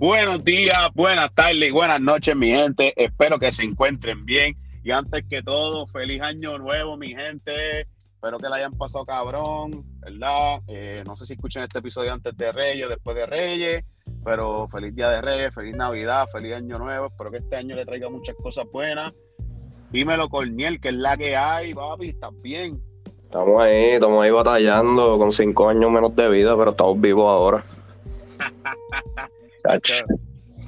Buenos 0.00 0.42
días, 0.42 0.88
buenas 0.94 1.30
tardes 1.34 1.68
y 1.68 1.70
buenas 1.70 2.00
noches, 2.00 2.34
mi 2.34 2.50
gente. 2.50 2.94
Espero 2.96 3.38
que 3.38 3.52
se 3.52 3.64
encuentren 3.64 4.24
bien. 4.24 4.56
Y 4.82 4.92
antes 4.92 5.26
que 5.28 5.42
todo, 5.42 5.86
feliz 5.88 6.22
año 6.22 6.56
nuevo, 6.56 6.96
mi 6.96 7.08
gente. 7.08 7.80
Espero 8.14 8.38
que 8.38 8.48
la 8.48 8.56
hayan 8.56 8.72
pasado 8.78 9.04
cabrón, 9.04 9.84
¿verdad? 9.98 10.62
Eh, 10.68 11.04
no 11.06 11.16
sé 11.16 11.26
si 11.26 11.34
escuchan 11.34 11.64
este 11.64 11.80
episodio 11.80 12.14
antes 12.14 12.34
de 12.34 12.50
Reyes, 12.50 12.88
después 12.88 13.14
de 13.14 13.26
Reyes, 13.26 13.84
pero 14.24 14.66
feliz 14.68 14.96
día 14.96 15.10
de 15.10 15.20
Reyes, 15.20 15.54
feliz 15.54 15.76
Navidad, 15.76 16.28
feliz 16.32 16.54
año 16.54 16.78
nuevo. 16.78 17.08
Espero 17.08 17.30
que 17.30 17.36
este 17.36 17.56
año 17.56 17.76
le 17.76 17.84
traiga 17.84 18.08
muchas 18.08 18.36
cosas 18.36 18.64
buenas. 18.72 19.12
Dímelo, 19.90 20.30
Corniel, 20.30 20.80
que 20.80 20.88
es 20.88 20.94
la 20.94 21.18
que 21.18 21.36
hay, 21.36 21.74
papi, 21.74 22.08
¿estás 22.08 22.32
bien? 22.40 22.82
Estamos 23.24 23.62
ahí, 23.62 23.90
estamos 23.90 24.24
ahí 24.24 24.30
batallando 24.30 25.18
con 25.18 25.30
cinco 25.30 25.68
años 25.68 25.90
menos 25.90 26.16
de 26.16 26.30
vida, 26.30 26.56
pero 26.56 26.70
estamos 26.70 26.98
vivos 26.98 27.28
ahora. 27.28 27.62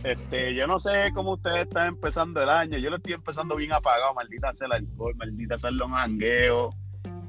Este, 0.05 0.55
yo 0.55 0.67
no 0.67 0.81
sé 0.81 1.13
cómo 1.15 1.35
ustedes 1.35 1.63
están 1.63 1.89
empezando 1.89 2.43
el 2.43 2.49
año. 2.49 2.79
Yo 2.79 2.91
lo 2.91 2.97
estoy 2.97 3.13
empezando 3.13 3.55
bien 3.57 3.73
apagado. 3.73 4.15
Maldita 4.15 4.53
sea 4.53 4.67
el 4.67 4.73
alcohol, 4.73 5.15
maldita 5.17 5.59
sea 5.59 5.71
los 5.71 5.89
jangueos. 5.91 6.75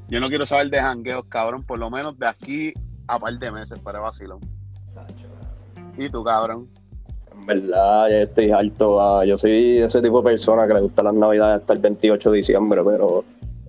Yo 0.09 0.19
no 0.19 0.27
quiero 0.29 0.45
saber 0.45 0.69
de 0.69 0.81
jangueos, 0.81 1.25
cabrón. 1.25 1.63
Por 1.63 1.79
lo 1.79 1.89
menos 1.89 2.17
de 2.17 2.27
aquí 2.27 2.73
a 3.07 3.19
par 3.19 3.37
de 3.37 3.51
meses 3.51 3.79
para 3.79 3.99
vacilón. 3.99 4.39
¿Y 5.97 6.09
tú, 6.09 6.23
cabrón? 6.23 6.67
En 7.31 7.45
verdad, 7.45 8.09
ya 8.09 8.21
estoy 8.21 8.51
alto. 8.51 9.01
Ah, 9.01 9.25
yo 9.25 9.37
soy 9.37 9.79
ese 9.79 10.01
tipo 10.01 10.21
de 10.21 10.31
persona 10.31 10.67
que 10.67 10.73
le 10.73 10.81
gusta 10.81 11.03
las 11.03 11.13
navidades 11.13 11.61
hasta 11.61 11.73
el 11.73 11.79
28 11.79 12.31
de 12.31 12.37
diciembre, 12.37 12.81
pero 12.83 13.23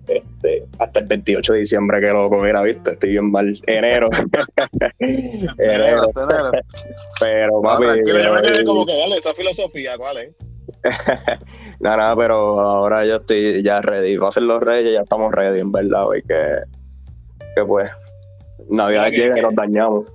este, 0.06 0.53
hasta 0.78 1.00
el 1.00 1.06
28 1.06 1.52
de 1.52 1.58
diciembre 1.60 2.00
que 2.00 2.08
loco, 2.08 2.38
mira, 2.38 2.62
viste, 2.62 2.92
estoy 2.92 3.10
bien 3.10 3.30
mal. 3.30 3.60
Enero. 3.66 4.08
enero. 4.98 6.02
Pero, 7.20 7.62
papi. 7.62 7.84
Eh, 7.84 8.64
como 8.64 8.86
que 8.86 8.98
dale, 8.98 9.16
esa 9.18 9.34
filosofía, 9.34 9.96
¿cuál 9.96 10.18
es? 10.18 10.34
nada, 11.80 11.96
nada, 11.96 12.16
pero 12.16 12.60
ahora 12.60 13.04
yo 13.04 13.16
estoy 13.16 13.62
ya 13.62 13.80
ready. 13.80 14.16
Va 14.16 14.28
a 14.28 14.32
ser 14.32 14.44
los 14.44 14.60
reyes, 14.62 14.92
ya 14.92 15.00
estamos 15.00 15.32
ready, 15.32 15.60
en 15.60 15.72
verdad, 15.72 16.04
güey, 16.04 16.22
que, 16.22 16.58
que 17.56 17.64
pues, 17.64 17.90
Navidad 18.68 19.10
llega 19.10 19.38
y 19.38 19.42
nos 19.42 19.54
dañamos. 19.54 20.06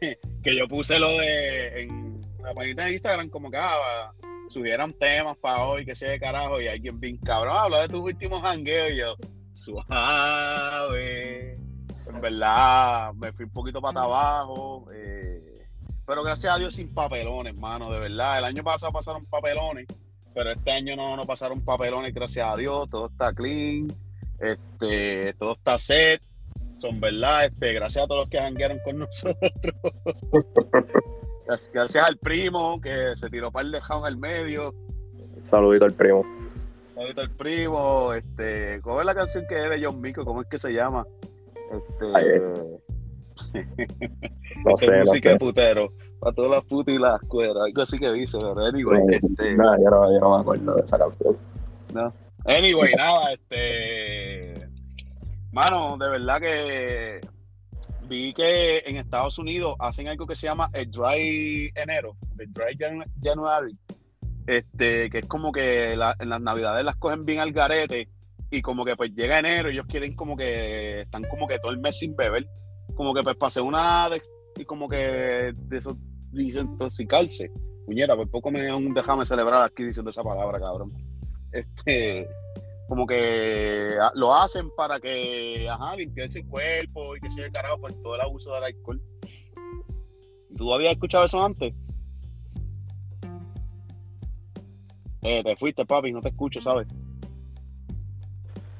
Que 0.42 0.56
yo 0.56 0.66
puse 0.66 0.98
lo 0.98 1.10
de 1.18 1.82
en 1.82 2.18
la 2.38 2.54
página 2.54 2.86
de 2.86 2.92
Instagram 2.92 3.28
como 3.28 3.50
que 3.50 3.58
ah, 3.58 4.10
subieran 4.48 4.94
temas 4.94 5.36
para 5.36 5.64
hoy, 5.64 5.84
que 5.84 5.94
sea 5.94 6.10
de 6.10 6.18
carajo, 6.18 6.60
y 6.60 6.68
alguien 6.68 6.98
bien 6.98 7.18
cabrón, 7.18 7.56
habla 7.58 7.82
de 7.82 7.88
tus 7.88 8.00
últimos 8.00 8.40
jangueos, 8.40 8.90
y 8.90 8.96
yo, 8.96 9.16
suave. 9.60 11.58
En 12.06 12.20
verdad, 12.20 13.12
me 13.14 13.32
fui 13.32 13.44
un 13.44 13.52
poquito 13.52 13.80
para 13.80 14.02
abajo. 14.02 14.86
Eh, 14.92 15.66
pero 16.06 16.24
gracias 16.24 16.52
a 16.54 16.58
Dios 16.58 16.74
sin 16.74 16.92
papelones, 16.92 17.52
hermano, 17.52 17.92
de 17.92 18.00
verdad. 18.00 18.38
El 18.38 18.44
año 18.44 18.64
pasado 18.64 18.92
pasaron 18.92 19.26
papelones, 19.26 19.86
pero 20.34 20.50
este 20.50 20.72
año 20.72 20.96
no, 20.96 21.16
no 21.16 21.24
pasaron 21.24 21.60
papelones, 21.60 22.12
gracias 22.12 22.52
a 22.52 22.56
Dios. 22.56 22.88
Todo 22.90 23.06
está 23.06 23.32
clean, 23.32 23.88
este, 24.40 25.34
todo 25.34 25.52
está 25.52 25.78
set. 25.78 26.22
Son 26.78 26.98
verdad, 26.98 27.44
este, 27.44 27.74
gracias 27.74 28.04
a 28.04 28.08
todos 28.08 28.22
los 28.22 28.30
que 28.30 28.38
janguearon 28.38 28.78
con 28.82 28.98
nosotros. 29.00 29.36
Gracias 31.72 32.08
al 32.08 32.16
primo 32.16 32.80
que 32.80 33.14
se 33.14 33.28
tiró 33.28 33.52
para 33.52 33.66
el 33.66 33.72
dejado 33.72 34.06
en 34.06 34.14
el 34.14 34.18
medio. 34.18 34.74
Saludito 35.42 35.84
al 35.84 35.92
primo. 35.92 36.24
Saludito 37.00 37.22
al 37.22 37.30
primo. 37.30 38.12
Este, 38.12 38.78
¿Cómo 38.82 39.00
es 39.00 39.06
la 39.06 39.14
canción 39.14 39.46
que 39.48 39.56
es 39.56 39.70
de 39.70 39.82
John 39.82 40.02
Mico? 40.02 40.22
¿Cómo 40.22 40.42
es 40.42 40.48
que 40.48 40.58
se 40.58 40.70
llama? 40.70 41.06
Este, 41.72 42.06
no 44.66 44.76
sé, 44.76 44.90
música 45.00 45.30
de 45.30 45.38
putero. 45.38 45.94
Para 46.20 46.34
todas 46.34 46.50
las 46.50 46.64
putas 46.64 46.94
y 46.94 46.98
las 46.98 47.18
cueras. 47.22 47.64
Algo 47.64 47.80
así 47.80 47.98
que 47.98 48.12
dice, 48.12 48.36
¿verdad? 48.36 48.66
Anyway, 48.66 49.00
este, 49.12 49.54
no, 49.56 49.78
yo 49.78 49.88
no, 49.88 50.12
yo 50.12 50.20
no 50.20 50.36
me 50.36 50.40
acuerdo 50.42 50.74
de 50.74 50.84
esa 50.84 50.98
canción. 50.98 51.38
No. 51.94 52.12
Anyway, 52.44 52.92
nada, 52.94 53.32
este. 53.32 54.68
Mano, 55.52 55.96
de 55.96 56.10
verdad 56.10 56.38
que 56.38 57.20
vi 58.10 58.34
que 58.34 58.82
en 58.84 58.96
Estados 58.98 59.38
Unidos 59.38 59.74
hacen 59.78 60.06
algo 60.06 60.26
que 60.26 60.36
se 60.36 60.48
llama 60.48 60.68
el 60.74 60.90
Dry 60.90 61.72
Enero, 61.74 62.14
el 62.38 62.52
Dry 62.52 62.76
January, 63.22 63.74
este, 64.50 65.08
que 65.10 65.18
es 65.18 65.26
como 65.26 65.52
que 65.52 65.92
en 65.92 66.28
las 66.28 66.40
navidades 66.40 66.84
las 66.84 66.96
cogen 66.96 67.24
bien 67.24 67.38
al 67.38 67.52
garete 67.52 68.08
y 68.50 68.62
como 68.62 68.84
que 68.84 68.96
pues 68.96 69.14
llega 69.14 69.38
enero 69.38 69.70
y 69.70 69.74
ellos 69.74 69.86
quieren 69.88 70.16
como 70.16 70.36
que 70.36 71.02
están 71.02 71.22
como 71.30 71.46
que 71.46 71.60
todo 71.60 71.70
el 71.70 71.78
mes 71.78 71.98
sin 71.98 72.16
beber, 72.16 72.48
como 72.96 73.14
que 73.14 73.22
pues 73.22 73.36
pasé 73.36 73.60
una 73.60 74.08
y 74.56 74.64
como 74.64 74.88
que 74.88 75.54
de 75.54 75.78
eso 75.78 75.96
desintoxicarse. 76.32 77.48
Puñeta, 77.86 78.16
por 78.16 78.28
poco 78.28 78.50
me 78.50 78.62
déjame 78.62 79.24
celebrar 79.24 79.62
aquí 79.62 79.84
diciendo 79.84 80.10
esa 80.10 80.24
palabra, 80.24 80.58
cabrón. 80.58 80.92
Este, 81.52 82.28
como 82.88 83.06
que 83.06 83.90
ah, 84.02 84.10
lo 84.16 84.34
hacen 84.34 84.68
para 84.76 84.98
que, 84.98 85.68
ajá, 85.68 85.94
limpiarse 85.94 86.40
el 86.40 86.48
cuerpo 86.48 87.16
y 87.16 87.20
que 87.20 87.30
se 87.30 87.52
carajo 87.52 87.80
por 87.80 87.92
todo 88.02 88.16
el 88.16 88.20
abuso 88.22 88.52
del 88.54 88.64
alcohol. 88.64 89.00
¿Tú 90.56 90.74
habías 90.74 90.94
escuchado 90.94 91.24
eso 91.24 91.40
antes? 91.40 91.72
Eh, 95.22 95.42
te 95.44 95.56
fuiste, 95.56 95.84
papi, 95.84 96.12
no 96.12 96.20
te 96.20 96.28
escucho, 96.28 96.60
¿sabes? 96.60 96.88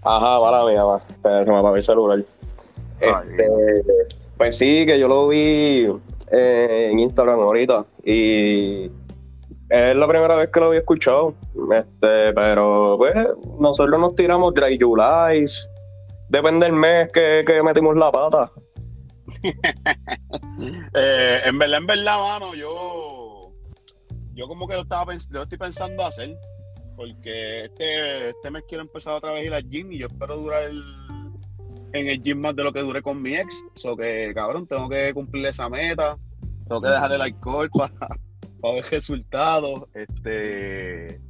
Ajá, 0.03 0.41
mala 0.41 0.65
mía, 0.65 0.84
va. 0.84 1.01
Pero 1.23 1.53
me 1.53 1.59
apaga 1.59 1.77
el 1.77 1.83
celular. 1.83 2.25
Este, 3.01 3.49
pues 4.37 4.56
sí, 4.56 4.87
que 4.87 4.99
yo 4.99 5.09
lo 5.09 5.28
vi 5.28 5.87
eh, 6.31 6.89
en 6.91 6.99
Instagram 6.99 7.41
ahorita 7.41 7.84
y 8.05 8.91
es 9.71 9.97
la 9.97 10.09
primera 10.09 10.34
vez 10.37 10.49
que 10.51 10.61
lo 10.61 10.67
había 10.67 10.81
escuchado. 10.81 11.34
Este, 11.73 12.33
pero 12.33 12.97
pues 12.99 13.15
nosotros 13.59 14.01
nos 14.01 14.15
tiramos 14.17 14.55
Dry 14.55 14.78
July. 14.81 15.45
Depende 16.28 16.67
del 16.67 16.75
mes 16.75 17.09
que, 17.12 17.45
metimos 17.65 17.97
la 17.97 18.11
pata. 18.11 18.51
Eh, 20.93 21.41
en 21.47 21.59
verdad, 21.59 21.78
en 21.78 21.87
verdad, 21.87 22.19
mano, 22.19 22.55
yo, 22.55 23.19
yo 24.34 24.48
como 24.48 24.66
que 24.66 24.74
lo 24.74 24.82
estaba 24.82 25.12
lo 25.30 25.42
estoy 25.42 25.58
pensando 25.58 26.04
hacer. 26.04 26.36
Porque 26.96 27.64
este, 27.64 28.30
este 28.30 28.50
mes 28.50 28.62
quiero 28.68 28.82
empezar 28.82 29.14
otra 29.14 29.32
vez 29.32 29.42
a 29.42 29.46
ir 29.46 29.54
al 29.54 29.68
gym 29.70 29.92
y 29.92 29.98
yo 29.98 30.06
espero 30.06 30.36
durar 30.36 30.70
en 31.92 32.06
el 32.06 32.22
gym 32.22 32.41
más 32.41 32.54
de 32.54 32.62
lo 32.62 32.72
que 32.72 32.80
duré 32.80 33.02
con 33.02 33.22
mi 33.22 33.34
ex. 33.34 33.64
So 33.76 33.96
que, 33.96 34.32
cabrón, 34.34 34.66
tengo 34.66 34.88
que 34.88 35.14
cumplir 35.14 35.46
esa 35.46 35.68
meta. 35.68 36.18
Tengo 36.68 36.82
que 36.82 36.88
dejar 36.88 37.12
el 37.12 37.22
alcohol 37.22 37.70
para 37.72 38.20
para 38.60 38.74
ver 38.74 38.84
resultados. 38.91 39.84
Este. 39.94 41.20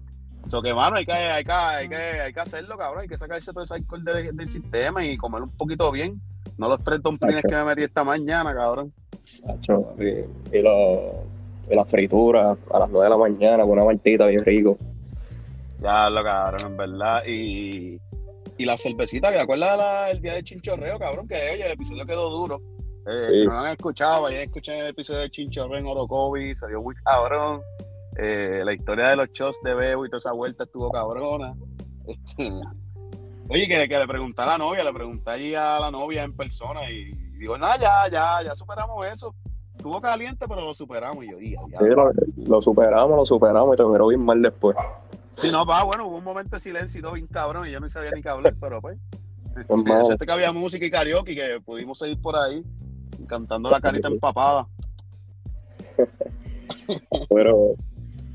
Eso 0.47 0.63
que, 0.63 0.73
mano, 0.73 0.97
hay 0.97 1.05
que, 1.05 1.13
hay, 1.13 1.45
que, 1.45 1.53
hay, 1.53 1.89
que, 1.89 1.97
hay 1.97 2.33
que 2.33 2.41
hacerlo, 2.41 2.77
cabrón. 2.77 3.03
Hay 3.03 3.09
que 3.09 3.19
sacarse 3.19 3.53
todo 3.53 3.63
ese 3.63 3.75
alcohol 3.75 4.05
del, 4.05 4.49
sistema 4.49 5.05
y 5.05 5.17
comer 5.17 5.43
un 5.43 5.51
poquito 5.51 5.91
bien. 5.93 6.21
No 6.57 6.69
los 6.69 6.83
tres 6.83 7.03
domplines 7.03 7.43
que 7.43 7.55
me 7.55 7.65
metí 7.65 7.83
esta 7.83 8.05
mañana, 8.05 8.55
cabrón. 8.55 8.93
y, 9.99 10.57
y, 10.57 10.63
lo, 10.63 11.25
y 11.71 11.75
la 11.75 11.85
fritura 11.85 12.57
a 12.73 12.79
las 12.79 12.91
9 12.91 13.05
de 13.05 13.11
la 13.11 13.17
mañana 13.17 13.63
con 13.63 13.71
una 13.71 13.85
martita 13.85 14.27
bien 14.27 14.45
rico. 14.45 14.77
Ya 15.81 16.11
lo 16.11 16.23
cabrón, 16.23 16.73
en 16.73 16.77
verdad. 16.77 17.23
Y, 17.27 17.99
y 18.59 18.65
la 18.65 18.77
cervecita, 18.77 19.31
¿te 19.31 19.41
acuerdas 19.41 20.09
del 20.09 20.21
día 20.21 20.35
del 20.35 20.45
chinchorreo, 20.45 20.99
cabrón? 20.99 21.27
Que 21.27 21.35
oye, 21.35 21.65
el 21.65 21.73
episodio 21.73 22.05
quedó 22.05 22.31
duro. 22.31 22.61
Eh, 23.07 23.23
si 23.23 23.45
no 23.45 23.53
lo 23.53 23.59
han 23.61 23.73
escuchado, 23.73 24.23
vayan 24.23 24.41
a 24.41 24.45
escuchar 24.45 24.77
el 24.77 24.89
episodio 24.89 25.21
de 25.21 25.31
Chinchorro 25.31 25.77
en 25.77 25.87
Orocovi, 25.87 26.55
salió 26.55 26.83
muy 26.83 26.95
cabrón. 26.97 27.63
Eh, 28.19 28.63
la 28.65 28.75
historia 28.75 29.09
de 29.09 29.17
los 29.17 29.31
shows 29.31 29.59
de 29.63 29.75
Bebo 29.75 30.05
y 30.05 30.11
toda 30.11 30.19
esa 30.19 30.33
vuelta 30.33 30.65
estuvo 30.65 30.91
cabrona. 30.91 31.55
Este, 32.07 32.53
oye, 33.49 33.67
que, 33.67 33.87
le 33.87 34.07
pregunté 34.07 34.43
a 34.43 34.47
la 34.47 34.59
novia, 34.59 34.85
le 34.85 34.93
pregunté 34.93 35.31
ahí 35.31 35.55
a 35.55 35.81
la 35.81 35.91
novia 35.91 36.25
en 36.25 36.37
persona 36.37 36.91
y 36.91 37.13
digo, 37.39 37.57
nada, 37.57 37.79
ya, 37.79 38.11
ya, 38.11 38.43
ya 38.45 38.55
superamos 38.55 39.07
eso. 39.07 39.35
Estuvo 39.81 39.99
caliente, 39.99 40.45
pero 40.47 40.61
lo 40.61 40.75
superamos. 40.75 41.25
Y 41.25 41.31
yo, 41.31 41.39
dije, 41.39 41.57
ya. 41.71 41.81
lo, 41.81 42.61
superamos, 42.61 43.17
lo 43.17 43.25
superamos 43.25 43.75
y 43.75 43.79
te 43.79 43.85
miró 43.87 44.09
bien 44.09 44.23
mal 44.23 44.43
después. 44.43 44.77
Sí, 45.33 45.51
no, 45.51 45.65
va, 45.65 45.85
bueno, 45.85 46.07
hubo 46.07 46.19
un 46.19 46.25
momento 46.25 46.57
de 46.57 46.61
silencio 46.61 46.99
y 46.99 47.03
todo 47.03 47.15
bien 47.15 47.27
cabrón 47.27 47.67
y 47.67 47.71
yo 47.71 47.81
no 47.81 47.89
sabía 47.89 48.11
ni 48.11 48.21
qué 48.21 48.29
hablar, 48.29 48.55
pero 48.61 48.83
pues. 48.83 48.99
Este, 49.57 49.75
este 50.13 50.27
que 50.27 50.33
había 50.33 50.53
música 50.53 50.85
y 50.85 50.91
karaoke 50.91 51.35
que 51.35 51.63
pudimos 51.65 51.99
seguir 51.99 52.21
por 52.21 52.37
ahí 52.37 52.63
cantando 53.27 53.71
la 53.71 53.81
carita 53.81 54.09
empapada. 54.09 54.67
Pero, 57.31 57.75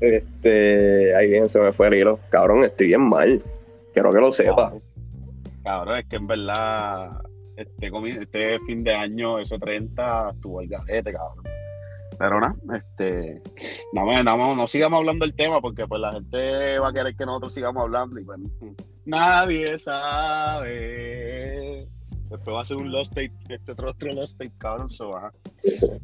este, 0.00 1.14
ahí 1.14 1.28
bien 1.28 1.48
se 1.48 1.60
me 1.60 1.72
fue 1.72 1.86
el 1.86 1.94
hilo. 1.94 2.18
Cabrón, 2.28 2.64
estoy 2.64 2.88
bien 2.88 3.02
mal. 3.02 3.38
Quiero 3.92 4.10
que 4.10 4.18
lo 4.18 4.32
sepa. 4.32 4.72
Cabrón, 5.62 5.98
es 5.98 6.06
que 6.06 6.16
en 6.16 6.26
verdad, 6.26 7.22
este, 7.56 7.90
este 8.20 8.60
fin 8.60 8.84
de 8.84 8.94
año, 8.94 9.38
ese 9.38 9.58
30, 9.58 10.30
estuvo 10.30 10.60
el 10.60 10.68
gajete, 10.68 11.12
cabrón. 11.12 11.44
Pero 12.18 12.40
nada, 12.40 12.56
este, 12.74 13.42
no, 13.92 14.22
no, 14.54 14.66
sigamos 14.68 14.98
hablando 14.98 15.26
del 15.26 15.34
tema 15.34 15.60
porque 15.60 15.86
pues 15.86 16.00
la 16.00 16.12
gente 16.12 16.78
va 16.78 16.88
a 16.88 16.92
querer 16.92 17.14
que 17.14 17.26
nosotros 17.26 17.52
sigamos 17.52 17.82
hablando 17.82 18.18
y 18.18 18.24
pues 18.24 18.40
nadie 19.04 19.78
sabe 19.78 21.06
Después 22.30 22.56
va 22.56 22.60
a 22.62 22.64
ser 22.64 22.78
un 22.78 22.90
Lost 22.90 23.16
State, 23.16 23.32
este 23.48 23.72
otro, 23.72 23.90
otro 23.90 24.12
Lost 24.12 24.40
State, 24.40 24.52
cabrón, 24.58 24.88
se 24.88 25.04
baja. 25.04 25.32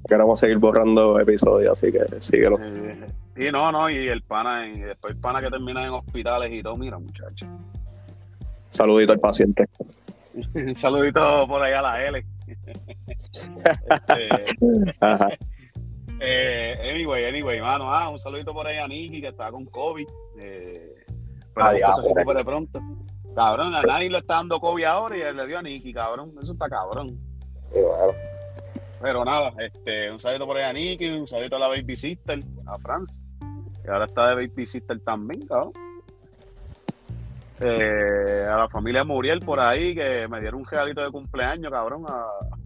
Queremos 0.09 0.39
seguir 0.39 0.59
borrando 0.59 1.19
episodios, 1.19 1.73
así 1.73 1.91
que 1.91 2.05
síguelo. 2.21 2.59
Eh, 2.61 3.07
y 3.37 3.51
no, 3.51 3.73
no, 3.73 3.91
y 3.91 4.07
el 4.07 4.23
pana, 4.23 4.69
y 4.69 4.81
después 4.81 5.15
el 5.15 5.21
pana 5.21 5.41
que 5.41 5.51
termina 5.51 5.85
en 5.85 5.91
hospitales 5.91 6.53
y 6.53 6.63
todo, 6.63 6.77
mira, 6.77 6.99
muchachos. 6.99 7.49
Saludito 8.71 9.13
al 9.13 9.19
paciente. 9.19 9.67
Un 10.55 10.75
saludito 10.75 11.47
por 11.47 11.63
ahí 11.63 11.73
a 11.73 11.83
la 11.83 12.05
L. 12.07 12.25
este. 12.47 12.73
Eh, 16.25 16.79
anyway, 16.95 17.25
anyway, 17.25 17.61
mano, 17.61 17.93
ah, 17.93 18.09
un 18.09 18.19
saludito 18.19 18.55
por 18.55 18.65
ahí 18.65 18.79
a 18.79 18.87
Nicky 18.87 19.21
que 19.21 19.27
está 19.27 19.51
con 19.51 19.65
COVID. 19.67 20.07
Eh, 20.39 20.95
pero 21.53 21.95
se 21.97 22.03
recupere 22.03 22.45
pronto. 22.45 22.81
Cabrón, 23.35 23.75
a 23.75 23.83
nadie 23.83 24.09
le 24.09 24.19
está 24.19 24.35
dando 24.35 24.61
COVID 24.61 24.85
ahora 24.85 25.17
y 25.17 25.23
él 25.23 25.37
le 25.37 25.47
dio 25.49 25.59
a 25.59 25.63
Nicky, 25.63 25.93
cabrón. 25.93 26.33
Eso 26.41 26.53
está 26.53 26.69
cabrón. 26.69 27.19
Pero 29.01 29.25
nada, 29.25 29.53
este, 29.59 30.13
un 30.13 30.21
saludito 30.21 30.47
por 30.47 30.59
ahí 30.59 30.63
a 30.63 30.73
Nicky, 30.73 31.09
un 31.09 31.27
saludito 31.27 31.57
a 31.57 31.59
la 31.59 31.69
Baby 31.69 31.97
Sister, 31.97 32.39
a 32.67 32.79
France. 32.79 33.25
Y 33.85 33.89
ahora 33.89 34.05
está 34.05 34.29
de 34.29 34.47
Baby 34.47 34.67
Sister 34.67 35.01
también, 35.01 35.45
cabrón. 35.47 35.73
Eh, 37.65 38.47
a 38.49 38.57
la 38.57 38.69
familia 38.69 39.05
Muriel 39.05 39.41
por 39.41 39.61
ahí, 39.61 39.95
que 39.95 40.27
me 40.29 40.41
dieron 40.41 40.61
un 40.61 40.67
regalito 40.67 41.03
de 41.03 41.11
cumpleaños, 41.11 41.71
cabrón, 41.71 42.05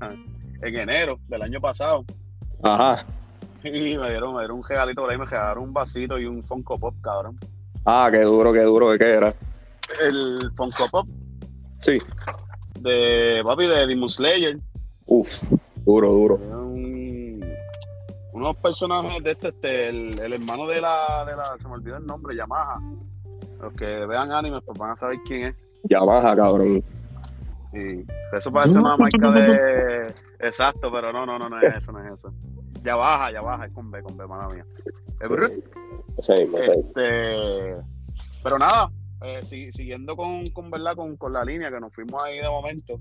en 0.62 0.76
enero 0.76 1.18
del 1.28 1.42
año 1.42 1.60
pasado. 1.60 2.04
Ajá. 2.62 3.04
Y 3.62 3.98
me 3.98 4.10
dieron, 4.10 4.34
me 4.34 4.40
dieron 4.40 4.58
un 4.58 4.64
regalito 4.64 5.02
por 5.02 5.10
ahí, 5.10 5.18
me 5.18 5.24
regalaron 5.24 5.64
un 5.64 5.72
vasito 5.72 6.18
y 6.18 6.26
un 6.26 6.42
Funko 6.44 6.78
Pop, 6.78 6.94
cabrón. 7.02 7.36
Ah, 7.84 8.08
qué 8.10 8.22
duro, 8.22 8.52
qué 8.52 8.62
duro, 8.62 8.96
¿qué 8.98 9.10
era? 9.10 9.34
El 10.00 10.50
Funko 10.56 10.88
Pop. 10.90 11.06
Sí. 11.78 11.98
De 12.80 13.42
papi 13.44 13.66
de 13.66 13.86
Demon 13.86 14.08
Slayer. 14.08 14.58
Uf, 15.06 15.44
duro, 15.84 16.12
duro. 16.12 16.36
unos 18.32 18.56
personajes 18.56 19.22
de 19.22 19.30
este, 19.32 19.48
este 19.48 19.88
el, 19.88 20.18
el, 20.18 20.32
hermano 20.34 20.66
de 20.66 20.80
la, 20.80 21.24
de 21.26 21.36
la, 21.36 21.56
se 21.58 21.68
me 21.68 21.74
olvidó 21.74 21.96
el 21.96 22.06
nombre, 22.06 22.36
Yamaha. 22.36 22.80
Los 23.60 23.72
que 23.74 24.06
vean 24.06 24.32
animes 24.32 24.62
pues 24.64 24.78
van 24.78 24.90
a 24.90 24.96
saber 24.96 25.18
quién 25.26 25.48
es. 25.48 25.54
Yamaha, 25.84 26.36
cabrón. 26.36 26.84
Sí, 27.72 28.04
eso 28.32 28.52
parece 28.52 28.78
una 28.78 28.96
marca 28.96 29.30
de... 29.30 30.14
Exacto, 30.38 30.92
pero 30.92 31.12
no, 31.12 31.24
no, 31.24 31.38
no, 31.38 31.48
no 31.48 31.60
es 31.60 31.74
eso, 31.74 31.92
no 31.92 32.04
es 32.04 32.12
eso. 32.12 32.32
Ya 32.82 32.96
baja, 32.96 33.32
ya 33.32 33.40
baja, 33.40 33.66
es 33.66 33.72
con 33.72 33.90
B, 33.90 34.02
con 34.02 34.16
B, 34.16 34.26
mala 34.26 34.48
mía. 34.48 34.66
Sí, 36.18 36.32
este, 36.32 37.76
pero 38.42 38.58
nada, 38.58 38.90
eh, 39.22 39.40
siguiendo 39.42 40.16
con, 40.16 40.46
con, 40.46 40.70
¿verdad? 40.70 40.94
Con, 40.94 41.16
con, 41.16 41.32
la 41.32 41.44
línea 41.44 41.70
que 41.70 41.80
nos 41.80 41.92
fuimos 41.94 42.22
ahí 42.22 42.38
de 42.38 42.48
momento. 42.48 43.00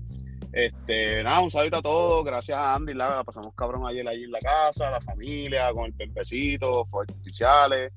Este, 0.52 1.22
nada, 1.22 1.40
un 1.40 1.50
saludo 1.50 1.78
a 1.78 1.82
todos, 1.82 2.24
gracias 2.24 2.56
a 2.56 2.74
Andy, 2.74 2.94
la, 2.94 3.22
pasamos 3.24 3.54
cabrón 3.54 3.86
ayer 3.86 4.06
allí 4.08 4.24
en 4.24 4.32
la 4.32 4.38
casa, 4.38 4.90
la 4.90 5.00
familia, 5.00 5.72
con 5.72 5.84
el 5.84 5.92
pempecito, 5.92 6.84
fuegos 6.86 7.08
artificiales, 7.10 7.92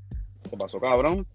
se 0.50 0.58
pasó 0.58 0.80
cabrón. 0.80 1.26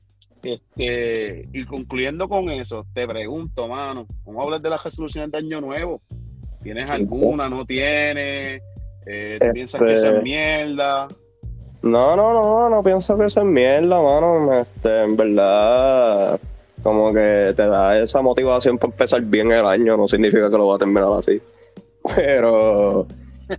Este, 0.45 1.49
y 1.53 1.65
concluyendo 1.65 2.29
con 2.29 2.51
eso, 2.51 2.87
te 2.93 3.07
pregunto, 3.09 3.67
mano, 3.67 4.07
¿cómo 4.25 4.43
hablas 4.43 4.63
de 4.63 4.71
las 4.71 4.85
resoluciones 4.85 5.33
de 5.33 5.39
Año 5.39 5.61
Nuevo? 5.61 6.03
¿Tienes 6.63 6.87
alguna? 6.87 7.49
¿No 7.49 7.65
tienes? 7.65 8.63
Eh, 9.07 9.39
piensas 9.53 9.81
que 9.81 9.95
eso 9.95 10.07
es 10.07 10.13
este, 10.13 10.23
mierda? 10.23 11.09
No, 11.83 12.17
no, 12.17 12.33
no, 12.33 12.71
no 12.71 12.83
pienso 12.83 13.17
que 13.19 13.27
eso 13.27 13.41
es 13.41 13.47
mierda, 13.47 14.01
mano. 14.01 14.53
Este, 14.61 15.05
en 15.05 15.17
verdad, 15.17 16.41
como 16.83 17.13
que 17.13 17.53
te 17.57 17.67
da 17.67 17.99
esa 17.99 18.21
motivación 18.23 18.79
para 18.79 18.93
empezar 18.93 19.23
bien 19.23 19.51
el 19.51 19.67
año, 19.67 19.97
no 19.97 20.07
significa 20.07 20.51
que 20.51 20.57
lo 20.59 20.69
va 20.69 20.77
a 20.77 20.79
terminar 20.79 21.09
así. 21.19 21.41
Pero, 22.17 23.07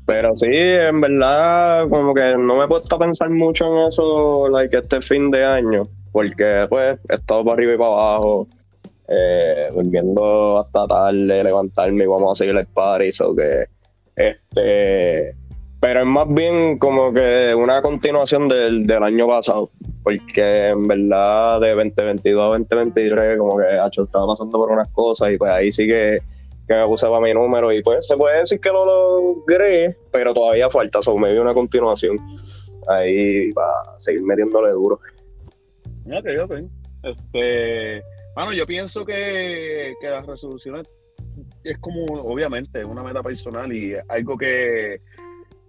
pero 0.05 0.35
sí, 0.35 0.45
en 0.51 1.01
verdad, 1.01 1.89
como 1.89 2.13
que 2.13 2.35
no 2.37 2.57
me 2.57 2.65
he 2.65 2.67
puesto 2.67 2.95
a 2.95 2.99
pensar 2.99 3.31
mucho 3.31 3.65
en 3.65 3.87
eso, 3.87 4.47
like, 4.49 4.77
este 4.77 5.01
fin 5.01 5.31
de 5.31 5.43
año, 5.43 5.87
porque 6.15 6.65
pues 6.69 6.97
he 7.09 7.15
estado 7.15 7.43
para 7.43 7.55
arriba 7.55 7.73
y 7.73 7.77
para 7.77 7.89
abajo, 7.89 8.47
eh, 9.09 9.67
durmiendo 9.73 10.59
hasta 10.59 10.87
tarde, 10.87 11.43
levantarme 11.43 12.05
y 12.05 12.07
vamos 12.07 12.31
a 12.31 12.35
seguir 12.41 12.55
el 12.55 12.65
party, 12.67 13.09
o 13.19 13.35
que 13.35 13.65
este, 14.15 15.35
pero 15.81 15.99
es 15.99 16.05
más 16.05 16.33
bien 16.33 16.77
como 16.77 17.11
que 17.11 17.53
una 17.53 17.81
continuación 17.81 18.47
del, 18.47 18.89
año 19.03 19.27
pasado, 19.27 19.69
porque 20.05 20.69
en 20.69 20.87
verdad 20.87 21.59
de 21.59 21.75
2022 21.75 22.41
a 22.41 22.47
2023 22.59 23.37
como 23.37 23.57
que 23.57 23.65
hecho, 23.85 24.03
estaba 24.03 24.27
pasando 24.27 24.57
por 24.57 24.71
unas 24.71 24.87
cosas 24.93 25.33
y 25.33 25.37
pues 25.37 25.51
ahí 25.51 25.69
sí 25.69 25.85
que, 25.85 26.19
me 26.69 26.85
puse 26.85 27.07
para 27.07 27.19
mi 27.19 27.33
número 27.33 27.73
y 27.73 27.83
pues 27.83 28.07
se 28.07 28.15
puede 28.15 28.39
decir 28.39 28.61
que 28.61 28.69
lo 28.69 28.85
logré, 28.85 29.97
pero 30.13 30.33
todavía 30.33 30.69
falta, 30.69 31.01
so, 31.01 31.17
me 31.17 31.33
dio 31.33 31.41
una 31.41 31.53
continuación 31.53 32.17
ahí 32.87 33.51
para 33.51 33.99
seguir 33.99 34.23
metiéndole 34.23 34.71
duro. 34.71 34.97
Ok, 36.05 36.27
ok. 36.43 36.53
Este, 37.03 38.03
bueno, 38.35 38.53
yo 38.53 38.65
pienso 38.65 39.05
que, 39.05 39.93
que 39.99 40.09
las 40.09 40.25
resoluciones 40.25 40.87
es 41.63 41.77
como, 41.79 42.05
obviamente, 42.05 42.83
una 42.83 43.03
meta 43.03 43.21
personal 43.23 43.71
y 43.71 43.95
algo 44.07 44.37
que, 44.37 45.01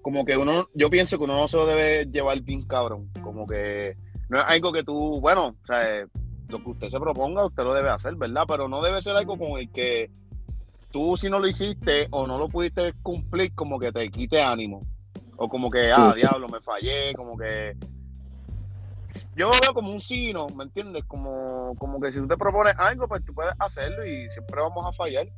como 0.02 0.24
que 0.24 0.36
uno, 0.36 0.68
yo 0.74 0.90
pienso 0.90 1.18
que 1.18 1.24
uno 1.24 1.36
no 1.36 1.48
se 1.48 1.56
lo 1.56 1.66
debe 1.66 2.06
llevar 2.06 2.40
bien 2.40 2.62
cabrón, 2.62 3.10
como 3.22 3.46
que 3.46 3.96
no 4.28 4.38
es 4.38 4.44
algo 4.46 4.72
que 4.72 4.82
tú, 4.82 5.20
bueno, 5.20 5.56
o 5.62 5.66
sea, 5.66 6.06
lo 6.48 6.62
que 6.62 6.70
usted 6.70 6.88
se 6.90 7.00
proponga, 7.00 7.44
usted 7.44 7.64
lo 7.64 7.74
debe 7.74 7.90
hacer, 7.90 8.14
¿verdad? 8.16 8.44
Pero 8.46 8.68
no 8.68 8.82
debe 8.82 9.02
ser 9.02 9.16
algo 9.16 9.36
con 9.36 9.58
el 9.58 9.70
que 9.70 10.10
tú 10.90 11.16
si 11.16 11.28
no 11.28 11.38
lo 11.38 11.48
hiciste 11.48 12.08
o 12.10 12.26
no 12.26 12.38
lo 12.38 12.48
pudiste 12.48 12.92
cumplir, 13.02 13.54
como 13.54 13.78
que 13.78 13.92
te 13.92 14.08
quite 14.10 14.40
ánimo. 14.42 14.82
O 15.36 15.48
como 15.48 15.70
que, 15.70 15.90
ah, 15.92 16.14
diablo, 16.14 16.48
me 16.48 16.60
fallé, 16.60 17.12
como 17.14 17.36
que... 17.36 17.76
Yo 19.36 19.50
lo 19.50 19.60
veo 19.60 19.74
como 19.74 19.92
un 19.92 20.00
sino, 20.00 20.46
¿me 20.48 20.64
entiendes? 20.64 21.04
Como, 21.04 21.74
como 21.78 22.00
que 22.00 22.10
si 22.10 22.18
tú 22.18 22.26
te 22.26 22.36
propones 22.36 22.74
algo, 22.78 23.06
pues 23.06 23.24
tú 23.24 23.34
puedes 23.34 23.52
hacerlo 23.58 24.06
y 24.06 24.28
siempre 24.30 24.60
vamos 24.60 24.86
a 24.86 24.92
fallar. 24.92 25.28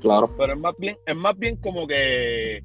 Claro. 0.00 0.34
Pero 0.36 0.52
es 0.52 0.60
más 0.60 0.74
bien, 0.78 0.98
es 1.06 1.16
más 1.16 1.38
bien 1.38 1.56
como 1.56 1.86
que 1.86 2.62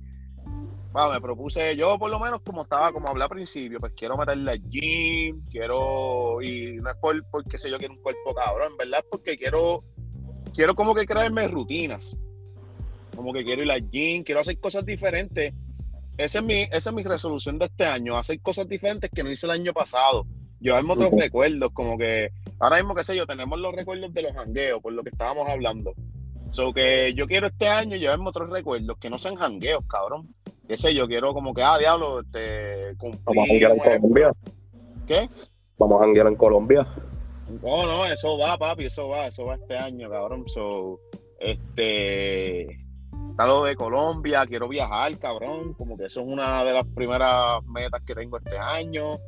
me 1.12 1.22
propuse, 1.22 1.76
yo 1.76 2.00
por 2.00 2.10
lo 2.10 2.20
menos 2.20 2.42
como 2.42 2.64
estaba, 2.64 2.92
como 2.92 3.08
hablé 3.08 3.24
al 3.24 3.30
principio, 3.30 3.80
pues 3.80 3.94
quiero 3.96 4.18
meterle 4.18 4.52
al 4.52 4.70
gym, 4.70 5.46
quiero, 5.50 6.42
y 6.42 6.78
no 6.82 6.90
es 6.90 6.96
por, 6.98 7.24
porque 7.30 7.60
sé 7.60 7.70
yo 7.70 7.78
quiero 7.78 7.94
un 7.94 8.02
cuerpo 8.02 8.34
cabrón, 8.34 8.72
en 8.72 8.78
verdad 8.78 9.02
es 9.02 9.06
porque 9.10 9.38
quiero, 9.38 9.84
quiero 10.56 10.74
como 10.74 10.96
que 10.96 11.06
crearme 11.06 11.48
rutinas. 11.48 12.18
Como 13.16 13.32
que 13.32 13.44
quiero 13.44 13.64
ir 13.64 13.72
al 13.72 13.90
gym, 13.90 14.24
quiero 14.24 14.42
hacer 14.42 14.60
cosas 14.60 14.86
diferentes. 14.86 15.54
Esa 16.18 16.40
es 16.40 16.46
mi, 16.46 16.62
esa 16.64 16.90
es 16.90 16.96
mi 16.96 17.04
resolución 17.04 17.60
de 17.60 17.66
este 17.66 17.86
año, 17.86 18.18
hacer 18.18 18.42
cosas 18.42 18.68
diferentes 18.68 19.10
que 19.14 19.24
no 19.24 19.32
hice 19.32 19.46
el 19.46 19.52
año 19.52 19.74
pasado. 19.74 20.26
Llevarme 20.60 20.94
otros 20.94 21.12
recuerdos, 21.12 21.72
como 21.74 21.98
que 21.98 22.32
ahora 22.60 22.78
mismo, 22.78 22.96
qué 22.96 23.04
sé 23.04 23.16
yo, 23.16 23.28
tenemos 23.28 23.60
los 23.60 23.76
recuerdos 23.76 24.14
de 24.14 24.24
los 24.24 24.34
jangueos, 24.34 24.82
por 24.82 24.94
lo 24.94 25.04
que 25.04 25.10
estábamos 25.10 25.48
hablando 25.48 25.94
So 26.52 26.74
que 26.74 27.14
yo 27.14 27.28
quiero 27.28 27.48
este 27.48 27.68
año 27.68 27.98
llevarme 27.98 28.30
otros 28.30 28.50
recuerdos 28.50 28.98
que 28.98 29.10
no 29.10 29.20
sean 29.20 29.36
jangueos, 29.36 29.84
cabrón. 29.88 30.34
Qué 30.68 30.78
sé 30.78 30.94
yo, 30.94 31.08
quiero 31.08 31.34
como 31.34 31.54
que, 31.54 31.64
ah, 31.64 31.78
diablo, 31.78 32.22
este, 32.22 32.94
Vamos 33.24 33.44
a 33.44 33.48
janguear 33.48 33.72
en 33.72 33.78
Colombia. 33.78 34.34
¿Qué? 35.06 35.30
Vamos 35.78 36.02
a 36.02 36.04
janguear 36.04 36.28
en 36.28 36.36
Colombia. 36.36 36.88
No, 37.62 37.86
no, 37.86 38.06
eso 38.06 38.38
va, 38.38 38.58
papi, 38.58 38.86
eso 38.86 39.08
va, 39.08 39.28
eso 39.28 39.46
va 39.46 39.56
este 39.56 39.78
año, 39.78 40.10
cabrón. 40.10 40.44
So, 40.48 41.00
este, 41.40 42.64
está 43.30 43.46
lo 43.46 43.64
de 43.64 43.76
Colombia, 43.76 44.46
quiero 44.46 44.68
viajar, 44.68 45.18
cabrón. 45.20 45.74
Como 45.76 45.98
que 45.98 46.06
eso 46.06 46.22
es 46.22 46.28
una 46.28 46.64
de 46.66 46.74
las 46.74 46.86
primeras 46.88 47.64
metas 47.66 48.02
que 48.06 48.16
tengo 48.16 48.38
este 48.38 48.58
año. 48.58 49.20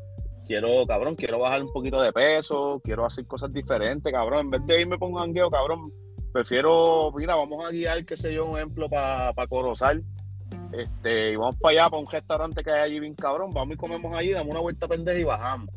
Quiero, 0.50 0.88
cabrón, 0.88 1.14
quiero 1.14 1.38
bajar 1.38 1.62
un 1.62 1.72
poquito 1.72 2.02
de 2.02 2.12
peso, 2.12 2.82
quiero 2.84 3.06
hacer 3.06 3.28
cosas 3.28 3.54
diferentes, 3.54 4.12
cabrón. 4.12 4.40
En 4.40 4.50
vez 4.50 4.66
de 4.66 4.82
irme 4.82 4.98
con 4.98 5.14
un 5.14 5.20
jangueo, 5.20 5.52
cabrón, 5.52 5.94
prefiero, 6.34 7.12
mira, 7.16 7.36
vamos 7.36 7.64
a 7.64 7.70
guiar, 7.70 8.04
qué 8.04 8.18
sé 8.18 8.34
yo, 8.34 8.48
un 8.48 8.58
ejemplo 8.58 8.90
para 8.90 9.32
pa 9.34 9.46
Corozal. 9.46 10.04
Este, 10.72 11.34
y 11.34 11.36
vamos 11.36 11.56
para 11.58 11.74
allá, 11.74 11.90
para 11.92 12.02
un 12.02 12.10
restaurante 12.10 12.64
que 12.64 12.72
hay 12.72 12.82
allí 12.82 13.00
bien 13.00 13.14
cabrón. 13.14 13.54
Vamos 13.54 13.76
y 13.76 13.78
comemos 13.78 14.16
allí, 14.16 14.32
damos 14.32 14.50
una 14.50 14.62
vuelta 14.62 14.88
pendeja 14.88 15.20
y 15.20 15.24
bajamos. 15.24 15.70